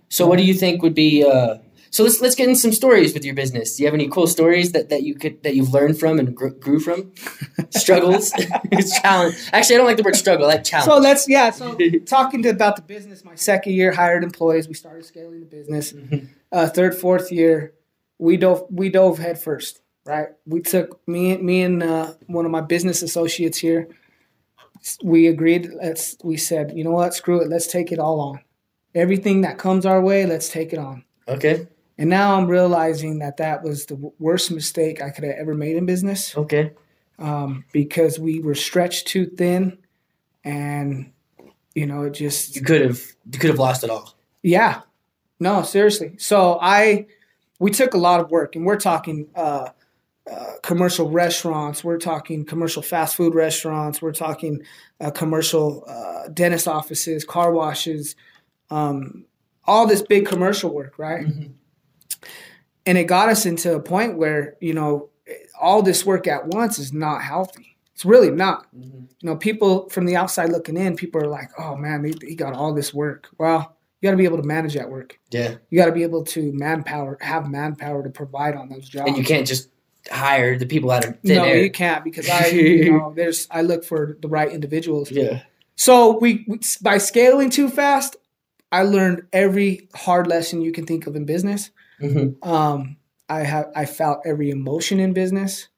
[0.09, 1.23] So, what do you think would be?
[1.23, 1.57] Uh,
[1.93, 3.75] so let's let's get in some stories with your business.
[3.75, 6.35] Do you have any cool stories that, that you could that you've learned from and
[6.35, 7.11] grew, grew from?
[7.69, 8.31] Struggles,
[9.01, 9.35] challenge.
[9.53, 10.45] Actually, I don't like the word struggle.
[10.45, 10.91] I like challenge.
[10.91, 11.51] So let's yeah.
[11.51, 14.67] So talking to, about the business, my second year hired employees.
[14.67, 15.93] We started scaling the business.
[15.93, 16.25] Mm-hmm.
[16.51, 17.73] Uh, third, fourth year,
[18.17, 19.79] we dove we dove head first.
[20.03, 20.29] Right.
[20.47, 23.87] We took me and me and uh, one of my business associates here.
[25.03, 25.69] We agreed.
[25.73, 26.17] Let's.
[26.23, 27.13] We said, you know what?
[27.13, 27.49] Screw it.
[27.49, 28.39] Let's take it all on.
[28.95, 31.03] Everything that comes our way, let's take it on.
[31.27, 31.67] Okay.
[31.97, 35.75] And now I'm realizing that that was the worst mistake I could have ever made
[35.75, 36.35] in business.
[36.35, 36.71] Okay.
[37.19, 39.77] Um, because we were stretched too thin,
[40.43, 41.11] and
[41.75, 44.15] you know, it just you could have you could have lost it all.
[44.41, 44.81] Yeah.
[45.39, 46.15] No, seriously.
[46.17, 47.07] So I
[47.59, 49.69] we took a lot of work, and we're talking uh,
[50.31, 54.61] uh, commercial restaurants, we're talking commercial fast food restaurants, we're talking
[55.01, 58.15] uh, commercial uh, dentist offices, car washes,
[58.69, 59.25] um,
[59.65, 61.25] all this big commercial work, right?
[61.25, 61.51] Mm-hmm.
[62.85, 65.09] And it got us into a point where you know
[65.59, 67.77] all this work at once is not healthy.
[67.93, 68.65] It's really not.
[68.75, 69.01] Mm-hmm.
[69.19, 72.35] you know people from the outside looking in people are like oh man he, he
[72.35, 73.27] got all this work.
[73.37, 75.17] Well you got to be able to manage that work.
[75.31, 75.55] Yeah.
[75.69, 79.17] You got to be able to manpower have manpower to provide on those jobs and
[79.17, 79.69] you can't just
[80.11, 81.63] hire the people out of thin no air.
[81.63, 85.41] you can't because i you know there's i look for the right individuals yeah
[85.75, 88.15] so we, we by scaling too fast
[88.71, 91.71] i learned every hard lesson you can think of in business
[92.03, 92.47] Mm-hmm.
[92.47, 92.97] Um,
[93.29, 95.69] I have I felt every emotion in business,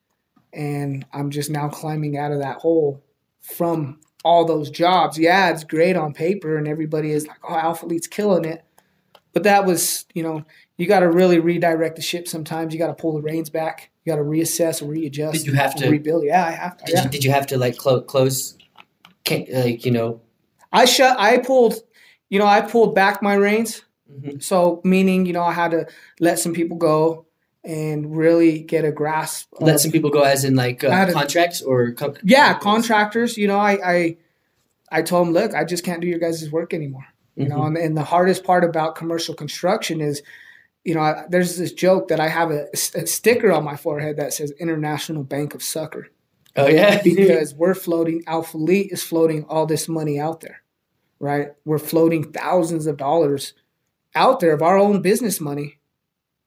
[0.54, 3.04] and I'm just now climbing out of that hole
[3.42, 5.18] from all those jobs.
[5.18, 8.64] Yeah, it's great on paper, and everybody is like, "Oh, Alpha Elite's killing it,"
[9.34, 10.44] but that was, you know,
[10.78, 12.28] you got to really redirect the ship.
[12.28, 13.92] Sometimes you got to pull the reins back.
[14.04, 15.46] You got to reassess, readjust.
[15.46, 16.24] Did you have to rebuild?
[16.26, 16.78] Yeah, I have.
[16.78, 17.04] To, did, yeah.
[17.04, 18.58] you, did you have to like close, close,
[19.30, 20.22] like you know?
[20.72, 21.18] I shut.
[21.20, 21.76] I pulled.
[22.30, 24.40] You know, I pulled back my reins Mm-hmm.
[24.40, 25.88] So, meaning, you know, I had to
[26.20, 27.26] let some people go
[27.64, 29.50] and really get a grasp.
[29.60, 33.38] Let of, some people go, as in like uh, contracts or com- yeah, contractors.
[33.38, 34.18] You know, I, I
[34.92, 37.06] I told them, look, I just can't do your guys' work anymore.
[37.36, 37.58] You mm-hmm.
[37.58, 40.22] know, and, and, the hardest part about commercial construction is,
[40.86, 44.18] you know, I, there's this joke that I have a, a, sticker on my forehead
[44.18, 46.08] that says International Bank of Sucker.
[46.56, 48.24] Oh yeah, because we're floating.
[48.28, 50.62] Alpha Elite is floating all this money out there,
[51.20, 51.50] right?
[51.66, 53.54] We're floating thousands of dollars
[54.14, 55.80] out there of our own business money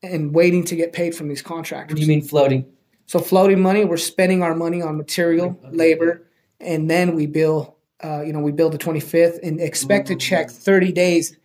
[0.03, 1.95] and waiting to get paid from these contractors.
[1.95, 2.65] What do you mean floating?
[3.07, 5.77] So floating money, we're spending our money on material, okay.
[5.77, 6.23] labor,
[6.61, 7.77] and then we bill.
[8.03, 10.19] Uh, you know, we bill the 25th and expect mm-hmm.
[10.19, 11.37] to check 30 days.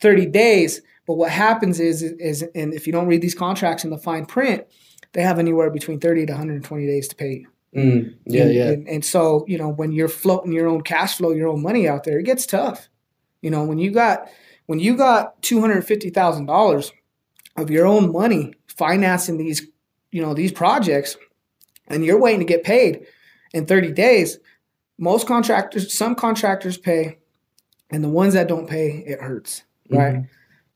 [0.00, 0.82] 30 days.
[1.06, 4.26] But what happens is, is, and if you don't read these contracts in the fine
[4.26, 4.66] print,
[5.12, 7.48] they have anywhere between 30 to 120 days to pay you.
[7.74, 8.68] Mm, yeah, and, yeah.
[8.68, 11.88] And, and so, you know, when you're floating your own cash flow, your own money
[11.88, 12.88] out there, it gets tough.
[13.42, 14.28] You know, when you got
[14.66, 16.92] when you got two hundred fifty thousand dollars
[17.56, 19.66] of your own money financing these,
[20.10, 21.16] you know, these projects,
[21.86, 23.06] and you're waiting to get paid
[23.52, 24.38] in thirty days,
[24.98, 27.18] most contractors, some contractors pay,
[27.90, 30.24] and the ones that don't pay, it hurts, right?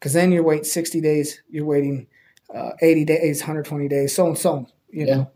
[0.01, 2.07] Because then you're waiting sixty days, you're waiting
[2.55, 4.67] uh, eighty days, one hundred twenty days, so and so.
[4.89, 5.15] You yeah.
[5.15, 5.31] know,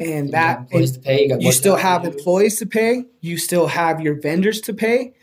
[0.00, 1.28] and that employees to pay.
[1.28, 3.04] You, you still have employees to pay.
[3.20, 5.14] You still have your vendors to pay,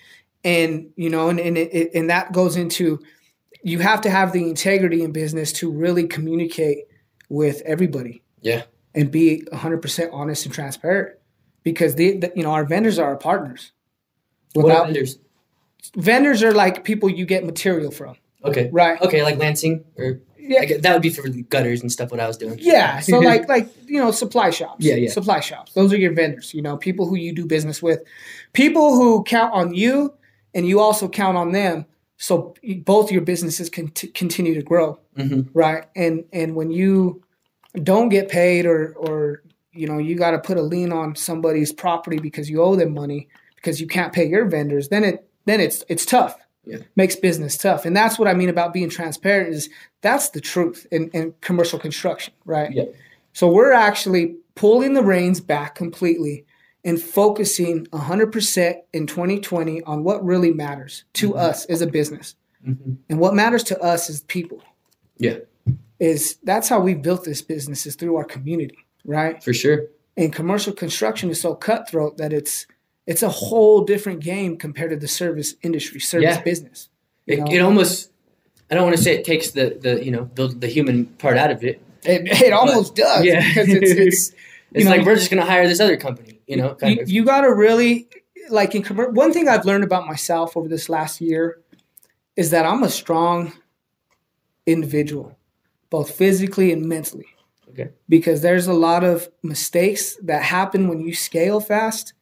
[0.43, 2.99] and you know, and and, it, and that goes into
[3.63, 6.86] you have to have the integrity in business to really communicate
[7.29, 8.21] with everybody.
[8.41, 11.17] Yeah, and be hundred percent honest and transparent
[11.63, 13.71] because the, the, you know our vendors are our partners.
[14.56, 15.17] Without, what vendors?
[15.95, 18.15] Vendors are like people you get material from.
[18.43, 18.69] Okay.
[18.71, 19.01] Right.
[19.01, 22.12] Okay, like Lansing or yeah, that would be for gutters and stuff.
[22.12, 22.58] What I was doing.
[22.60, 24.84] Yeah, so like like you know supply shops.
[24.84, 25.10] Yeah, yeah.
[25.10, 25.73] Supply shops.
[25.73, 26.53] Those are your vendors.
[26.53, 28.01] You know, people who you do business with,
[28.51, 30.13] people who count on you,
[30.53, 31.86] and you also count on them.
[32.17, 35.58] So both your businesses can t- continue to grow, mm-hmm.
[35.58, 35.86] right?
[35.95, 37.23] And and when you
[37.82, 41.71] don't get paid, or or you know you got to put a lien on somebody's
[41.71, 45.62] property because you owe them money because you can't pay your vendors, then it then
[45.62, 46.78] it's it's tough yeah.
[46.95, 47.86] makes business tough.
[47.86, 49.69] And that's what I mean about being transparent is
[50.02, 52.71] that's the truth in, in commercial construction, right?
[52.71, 52.86] Yeah.
[53.34, 56.45] So we're actually pulling the reins back completely
[56.86, 61.39] and focusing 100% in 2020 on what really matters to mm-hmm.
[61.39, 62.36] us as a business.
[62.67, 62.93] Mm-hmm.
[63.10, 64.62] And what matters to us is people.
[65.17, 65.38] Yeah.
[65.99, 69.41] Is that's how we built this business is through our community, right?
[69.41, 69.86] For sure.
[70.17, 72.67] And commercial construction is so cutthroat that it's
[73.06, 76.42] it's a whole different game compared to the service industry, service yeah.
[76.42, 76.89] business.
[77.28, 78.12] It, it, almost,
[78.70, 81.38] I don't want to say it takes the, the you know the, the human part
[81.38, 81.82] out of it.
[82.04, 83.26] It, it almost does.
[83.26, 84.36] Yeah, because it's it's,
[84.74, 86.42] it's know, like we're just going to hire this other company.
[86.48, 88.08] You know, you, you got to really
[88.50, 91.62] like in one thing I've learned about myself over this last year
[92.36, 93.54] is that I'm a strong
[94.66, 95.38] individual,
[95.89, 97.28] both physically and mentally.
[97.70, 97.89] Okay.
[98.08, 102.13] Because there's a lot of mistakes that happen when you scale fast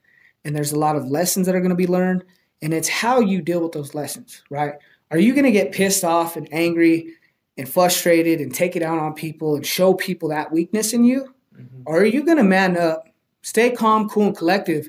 [0.44, 2.24] and there's a lot of lessons that are going to be learned
[2.60, 4.74] and it's how you deal with those lessons right?
[5.10, 7.14] Are you going to get pissed off and angry
[7.58, 11.34] and frustrated and take it out on people and show people that weakness in you?
[11.54, 11.82] Mm-hmm.
[11.84, 13.08] or are you going to man up
[13.42, 14.88] stay calm cool and collective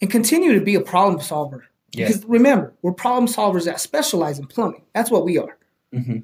[0.00, 1.66] and continue to be a problem solver?
[1.92, 4.82] Because remember we're problem solvers that specialize in plumbing.
[4.92, 5.56] That's what we are.
[5.92, 6.18] Mm-hmm.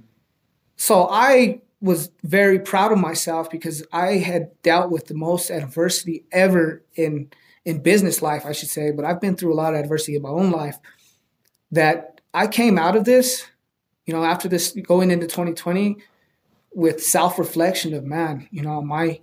[0.76, 6.24] so i was very proud of myself because i had dealt with the most adversity
[6.30, 7.28] ever in
[7.66, 10.22] in business life, I should say, but I've been through a lot of adversity in
[10.22, 10.78] my own life
[11.72, 13.44] that I came out of this,
[14.06, 15.96] you know, after this going into 2020
[16.74, 19.20] with self-reflection of man, you know, my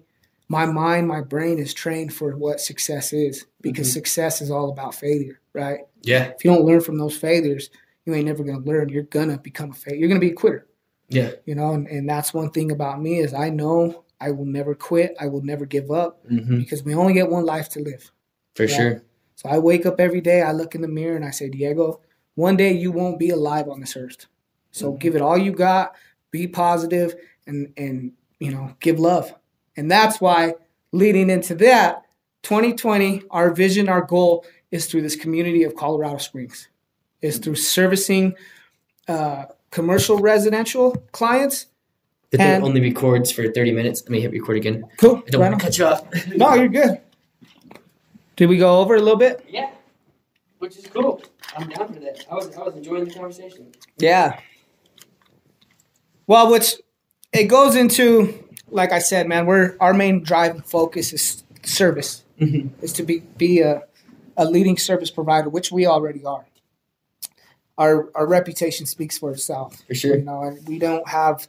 [0.50, 3.94] my mind, my brain is trained for what success is because mm-hmm.
[3.94, 5.80] success is all about failure, right?
[6.02, 6.26] Yeah.
[6.26, 7.70] If you don't learn from those failures,
[8.06, 8.90] you ain't never gonna learn.
[8.90, 10.00] You're gonna become a failure.
[10.00, 10.68] You're gonna be a quitter.
[11.08, 11.32] Yeah.
[11.46, 14.76] You know, and, and that's one thing about me is I know I will never
[14.76, 15.16] quit.
[15.20, 16.58] I will never give up mm-hmm.
[16.58, 18.12] because we only get one life to live.
[18.56, 19.04] For sure.
[19.36, 22.02] So I wake up every day, I look in the mirror and I say, Diego,
[22.36, 24.28] one day you won't be alive on this earth.
[24.72, 25.00] So mm-hmm.
[25.00, 25.96] give it all you got,
[26.32, 29.34] be positive and and you know, give love.
[29.78, 30.56] And that's why
[30.92, 32.04] leading into that,
[32.44, 36.68] 2020, our vision, our goal is through this community of Colorado Springs.
[37.22, 38.36] Is through servicing
[39.08, 41.68] uh, commercial residential clients.
[42.32, 44.02] They only records for 30 minutes?
[44.02, 44.86] Let me hit record again.
[44.98, 45.24] Cool.
[45.26, 46.28] I don't right want to cut you off.
[46.36, 47.00] no, you're good.
[48.36, 49.46] Did we go over a little bit?
[49.48, 49.72] Yeah,
[50.60, 51.22] which is cool.
[51.56, 52.26] I'm down for that.
[52.32, 53.72] I was I was enjoying the conversation.
[53.98, 54.40] Yeah.
[56.26, 56.76] Well, which
[57.32, 62.24] it goes into, like I said, man, we're our main drive and focus is service.
[62.40, 62.84] Mm-hmm.
[62.84, 63.84] Is to be be a,
[64.36, 66.46] a leading service provider, which we already are.
[67.78, 69.84] Our our reputation speaks for itself.
[69.88, 70.18] For sure.
[70.18, 71.48] You know, and we don't have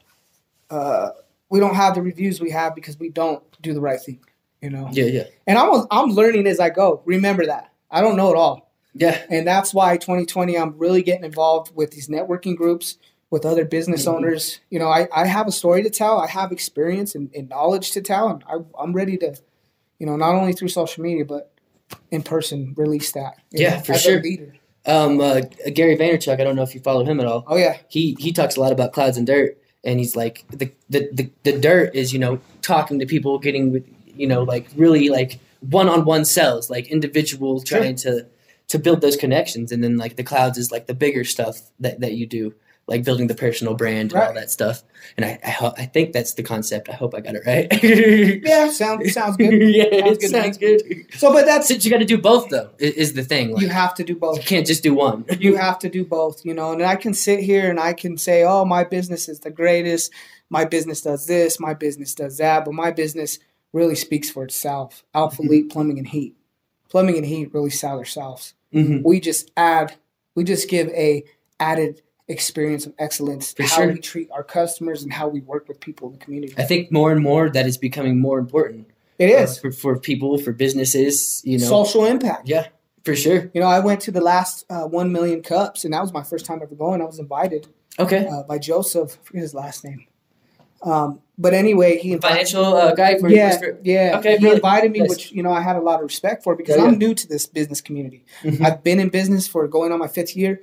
[0.69, 1.11] uh,
[1.49, 4.21] we don't have the reviews we have because we don't do the right thing
[4.65, 4.89] you know.
[4.91, 5.25] Yeah, yeah.
[5.47, 7.03] And I'm I'm learning as I go.
[7.05, 7.71] Remember that.
[7.91, 8.73] I don't know it all.
[8.95, 9.21] Yeah.
[9.29, 12.97] And that's why 2020 I'm really getting involved with these networking groups
[13.31, 14.17] with other business mm-hmm.
[14.17, 14.61] owners.
[14.71, 16.19] You know, I, I have a story to tell.
[16.19, 19.37] I have experience and, and knowledge to tell, and I, I'm ready to,
[19.99, 21.53] you know, not only through social media but
[22.11, 23.35] in person release that.
[23.51, 24.23] Yeah, know, for sure.
[24.87, 25.43] Um, uh,
[25.75, 26.41] Gary Vaynerchuk.
[26.41, 27.45] I don't know if you follow him at all.
[27.47, 27.79] Oh yeah.
[27.89, 31.31] He he talks a lot about clouds and dirt, and he's like the the the,
[31.43, 33.87] the dirt is you know talking to people, getting with
[34.17, 38.27] you know, like really like one on one cells, like individual trying to
[38.69, 39.73] to build those connections.
[39.73, 42.55] And then like the clouds is like the bigger stuff that, that you do.
[42.87, 44.29] like building the personal brand and Right.
[44.29, 44.83] all that stuff.
[45.17, 46.89] And I I, ho- I think that's the concept.
[46.91, 47.67] I hope I got it right.
[48.45, 49.53] Yeah, sounds sounds good.
[49.79, 50.83] yeah, Sounds good sounds good.
[51.21, 53.53] So, but that's Since you got to do both though, i- is the thing.
[53.53, 54.37] Like, you, have to do both.
[54.39, 55.25] You can't just do one.
[55.39, 56.73] you have to do both, you know.
[56.73, 60.13] And I can sit here and I can say, "Oh, my business is the greatest.
[60.51, 61.59] My business does this.
[61.59, 63.39] My business does that." But my business
[63.75, 65.05] really speaks for itself.
[65.15, 65.47] Alpha Mhm.
[65.47, 66.35] Elite Plumbing and Heat.
[66.89, 68.55] Plumbing and Heat really sell themselves.
[68.73, 69.95] hmm We just add,
[70.35, 71.25] we just give a
[71.61, 73.93] added experience of excellence For how sure.
[73.93, 76.55] we treat our customers and how we work with people in the community.
[76.57, 78.87] I think more and more that is becoming more important.
[79.19, 81.43] It is uh, for, for people, for businesses.
[81.45, 82.49] You know, social impact.
[82.49, 82.67] yeah,
[83.05, 83.51] for sure.
[83.55, 86.23] You know, I went to the last uh, one million cups, and that was my
[86.25, 87.01] first time ever going.
[87.01, 87.69] I was invited
[87.99, 89.17] Okay, uh, by Joseph.
[89.21, 90.07] I forget his last name.
[90.85, 92.33] Um, but anyway, he invited.
[92.35, 94.19] financial uh, guy for Yeah, yeah.
[94.19, 94.57] Okay, he really?
[94.57, 95.09] invited me, Nice.
[95.09, 96.99] which you know I had a lot of respect for because Yeah, I'm yeah.
[97.09, 98.25] new to this business community.
[98.43, 98.65] Mhm.
[98.65, 100.61] I've been in business for going on my fifth year,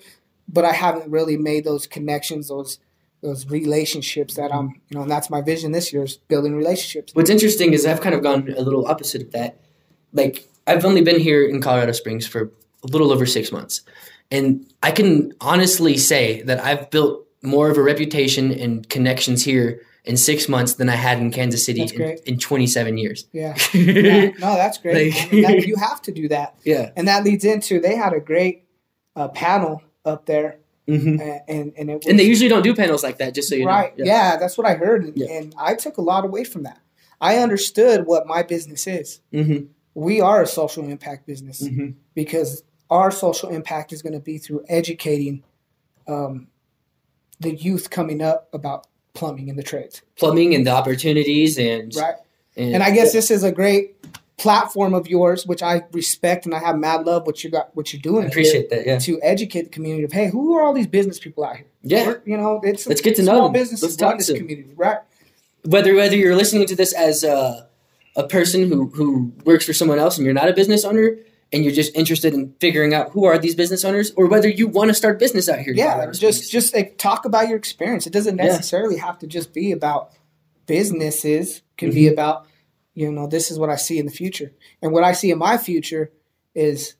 [0.48, 2.80] but I haven't really made those connections, those
[3.22, 7.14] those relationships that I'm, you know, and that's my vision this year is building relationships.
[7.14, 9.60] What's interesting is I've kind of gone a little opposite of that.
[10.14, 12.52] Like I've only been here in Colorado Springs for
[12.84, 13.82] a little over six months,
[14.32, 19.82] and I can honestly say that I've built more of a reputation and connections here
[20.04, 23.28] in six months than I had in Kansas City in, in 27 years.
[23.32, 24.30] Yeah, yeah.
[24.40, 25.14] no, that's great.
[25.14, 26.92] Like- I mean, that- you have to do that, yeah.
[26.96, 28.66] and that leads into they had a great
[29.16, 32.74] uh, panel up there, hmm and and, and it was, And they usually don't do
[32.76, 33.96] panels like that, just so you right.
[33.98, 34.06] know.
[34.06, 34.38] Yeah.
[34.38, 35.32] that's what I heard, and, Yeah.
[35.32, 36.80] and I took a lot away from that.
[37.20, 39.22] I understood what my business is.
[39.32, 41.66] hmm We are a social impact business.
[41.68, 45.44] hmm because our social impact is going to be through educating
[46.10, 46.48] um,
[47.40, 52.16] the youth coming up about plumbing and the trades, Plumbing and the opportunities and right?
[52.58, 53.96] And I guess this is a great
[54.38, 57.94] platform of yours, which I respect and I have mad love what you got, what
[57.94, 58.28] you're I doing.
[58.28, 58.86] appreciate that.
[58.86, 58.98] Yeah.
[59.00, 61.68] to educate the community of hey, who are all these business people out here?
[61.84, 62.08] Yeah.
[62.08, 63.54] We're- you know, it's Let's get to small know them.
[63.54, 64.42] businesses Let's talk this to them.
[64.42, 64.98] community, right?
[65.66, 67.68] whether whether you're listening to this as a,
[68.16, 71.18] a person who who works for someone else and you're not a business owner
[71.54, 74.68] and you're just interested in figuring out who are these business owners or whether you
[74.68, 78.08] want to start business out here Yeah, just just like, talk about your experience.
[78.08, 78.46] It doesn't Yeah.
[78.46, 80.12] necessarily have to just be about
[80.66, 81.58] businesses.
[81.58, 82.14] It can be Mm-hmm.
[82.14, 82.48] about
[82.94, 85.38] you know this is what I see in the future, and what I see in
[85.38, 86.12] my future
[86.54, 86.96] is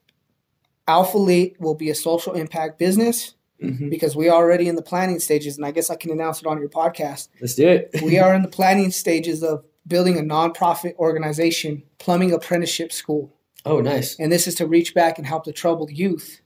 [0.88, 3.90] Alpha Elite will be a social impact business Mhm.
[3.90, 6.46] because we are already in the planning stages, and I guess I can announce it
[6.46, 7.28] on your podcast.
[7.40, 12.32] let's do it We are in the planning stages of building a nonprofit organization, plumbing
[12.32, 13.32] apprenticeship school
[13.64, 14.18] oh nice.
[14.18, 16.40] And this is to reach back and help the troubled youth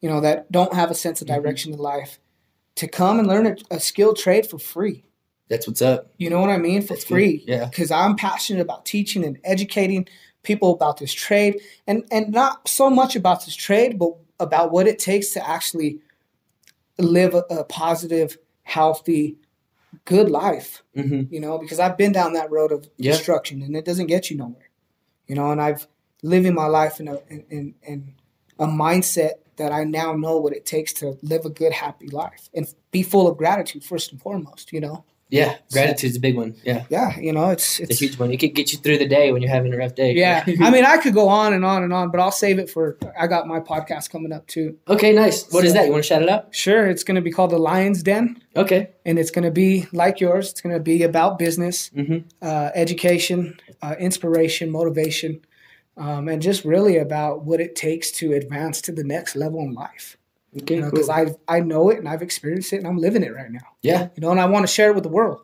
[0.00, 1.34] you know that don't have a sense of Mhm.
[1.42, 2.18] direction in life
[2.76, 5.04] to come and learn a, a skilled trade for free.
[5.48, 6.10] That's what's up.
[6.18, 6.82] You know what i mean?
[6.82, 7.08] For That's good.
[7.14, 7.44] free.
[7.46, 7.64] Yeah.
[7.66, 10.06] because i'm passionate about teaching and educating
[10.42, 11.60] people about this trade.
[11.86, 16.00] And and not so much about this trade but about what it takes to actually
[16.98, 19.36] live a, a positive healthy
[20.04, 20.82] good life.
[20.94, 23.12] Hmm you know, because I've been down that road of Yeah.
[23.12, 24.68] destruction and it doesn't get you nowhere,
[25.26, 25.86] you know, and I've
[26.22, 28.14] living my life in a in, in, in
[28.58, 32.48] a mindset that I now know what it takes to live a good, happy life
[32.54, 35.04] and be full of gratitude first and foremost, you know.
[35.28, 38.38] yeah gratitude's a big one yeah Yeah, you know, it's it's a huge one it
[38.42, 40.44] could get you through the day when you're having a rough day yeah.
[40.66, 42.96] I mean, I could go on and on and on, but I'll save it for
[43.18, 44.78] I got my podcast coming up too.
[44.94, 47.16] okay nice What is So- that you want to shout it out Sure, it's going
[47.16, 50.44] to be called the Lion's Den, okay and it's going to be like yours.
[50.52, 51.76] It's going to be about business.
[51.94, 55.40] hmm uh, education, uh, inspiration, motivation,
[55.96, 59.72] um, and just really about what it takes to advance to the next level in
[59.74, 60.16] life.
[60.56, 60.92] okay You know, cool.
[60.92, 63.68] because I I know it and I've experienced it and I'm living it right now.
[63.82, 65.40] yeah You know, and I want to share it with the world.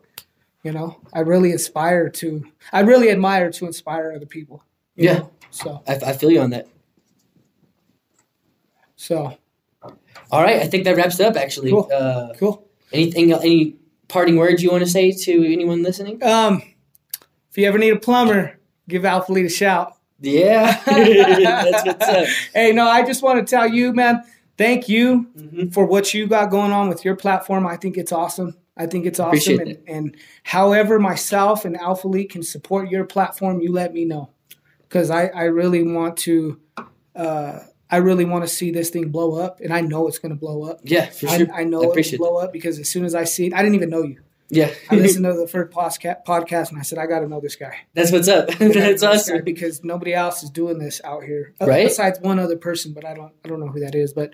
[0.63, 2.45] You know, I really aspire to.
[2.71, 4.63] I really admire to inspire other people.
[4.95, 5.13] Yeah.
[5.19, 5.31] know?
[5.51, 6.67] So I, I feel you on that
[8.95, 9.37] so
[10.31, 11.89] all right i think that wraps it up actually Cool.
[11.93, 12.65] uh cool.
[12.91, 13.75] anything any
[14.07, 16.61] parting words you want to say to anyone listening Um,
[17.49, 19.92] if you ever need a plumber, give Alpha Elite a shout.
[20.23, 22.27] Yeah, that's what's up.
[22.53, 24.23] Hey, no, I just want to tell you, man,
[24.57, 25.69] thank you Mm-hmm.
[25.69, 27.67] for what you got going on with your platform.
[27.67, 28.55] I think it's awesome.
[28.77, 29.59] I think it's awesome.
[29.59, 29.83] And, it.
[29.85, 34.29] and however myself and Alpha Elite can support your platform, you let me know.
[34.89, 36.59] Because I, I really want to
[37.15, 37.59] uh,
[37.91, 40.63] I really want to see this thing blow up and I know it's gonna blow
[40.63, 40.79] up.
[40.83, 41.47] Yeah, for I, sure.
[41.53, 43.61] I know I it'll appreciate blow up because as soon as I see it, I
[43.61, 44.21] didn't even know you.
[44.55, 47.75] Yeah, I listened to the first podcast and I said, I gotta know this guy.
[47.93, 48.49] that's what's up.
[48.49, 49.43] I gotta know that's awesome.
[49.43, 51.87] because nobody else is doing this out here, Right.
[51.87, 54.13] Besides one other person, but I don't, I don't know who that is.
[54.13, 54.33] But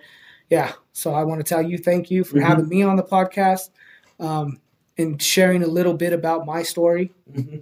[0.49, 2.43] yeah, so I want to tell you, thank you for Mhm.
[2.47, 3.70] having me on the podcast
[4.20, 4.59] um,
[4.97, 7.11] and sharing a little bit about my story.
[7.32, 7.61] Mhm.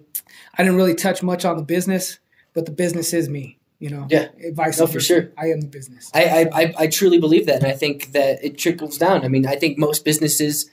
[0.58, 2.20] I didn't really touch much on the business,
[2.53, 3.60] but the business is me.
[3.80, 4.30] You know, Yeah.
[4.53, 5.30] Vice No, for sure.
[5.38, 6.10] I am the business.
[6.16, 9.24] I, I, I truly believe that, and I think that it trickles down.
[9.24, 10.72] I mean, I think most businesses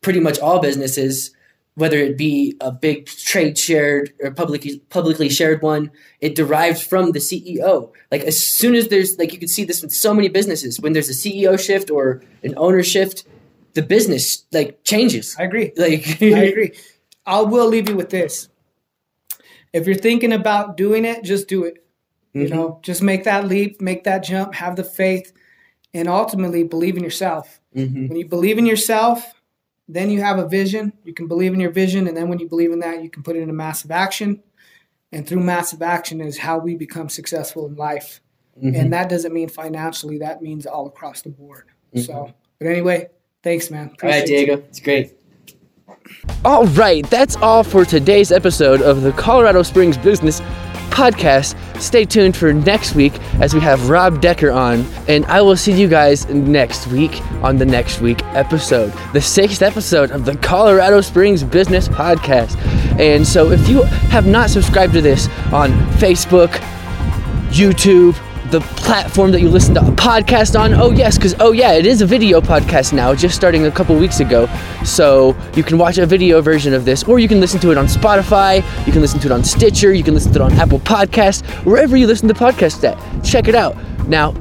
[0.00, 1.30] pretty much all businesses,
[1.74, 5.90] whether it be a big trade shared or publicly publicly shared one,
[6.20, 7.92] it derives from the CEO.
[8.10, 10.92] Like as soon as there's like you can see this in so many businesses when
[10.92, 13.24] there's a CEO shift or an owner shift,
[13.74, 15.36] the business like changes.
[15.38, 15.72] I agree.
[15.76, 16.72] Like I agree.
[17.24, 18.48] I will leave you with this.
[19.72, 21.84] If you're thinking about doing it, just do it.
[22.34, 22.40] Mm-hmm.
[22.40, 25.32] You know, just make that leap, make that jump, have the faith,
[25.94, 27.60] and ultimately believe in yourself.
[27.76, 28.08] Mm-hmm.
[28.08, 29.34] When you believe in yourself,
[29.88, 30.92] then you have a vision.
[31.04, 33.22] You can believe in your vision, and then when you believe in that, you can
[33.22, 34.42] put it into massive action.
[35.10, 38.20] And through massive action is how we become successful in life.
[38.62, 38.78] Mm-hmm.
[38.78, 41.64] And that doesn't mean financially, that means all across the board.
[41.94, 42.04] Mm-hmm.
[42.04, 43.08] So, but anyway,
[43.42, 43.86] thanks, man.
[43.86, 44.56] Appreciate all right, Diego.
[44.56, 44.64] You.
[44.68, 45.14] It's great.
[46.44, 50.40] All right, that's all for today's episode of the Colorado Springs Business
[50.98, 51.54] Podcast.
[51.80, 55.70] Stay tuned for next week as we have Rob Decker on, and I will see
[55.70, 61.00] you guys next week on the next week episode, the sixth episode of the Colorado
[61.00, 62.56] Springs Business Podcast.
[62.98, 65.70] And so, if you have not subscribed to this on
[66.00, 66.50] Facebook,
[67.50, 68.16] YouTube,
[68.50, 70.72] the platform that you listen to a podcast on.
[70.74, 73.96] Oh, yes, because, oh, yeah, it is a video podcast now, just starting a couple
[73.96, 74.48] weeks ago.
[74.84, 77.78] So you can watch a video version of this, or you can listen to it
[77.78, 80.52] on Spotify, you can listen to it on Stitcher, you can listen to it on
[80.54, 83.24] Apple Podcasts, wherever you listen to podcasts at.
[83.24, 83.76] Check it out.
[84.08, 84.32] Now,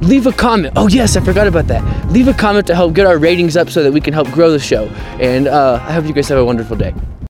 [0.00, 0.74] leave a comment.
[0.76, 2.10] Oh, yes, I forgot about that.
[2.10, 4.50] Leave a comment to help get our ratings up so that we can help grow
[4.50, 4.86] the show.
[5.20, 6.94] And uh, I hope you guys have a wonderful day.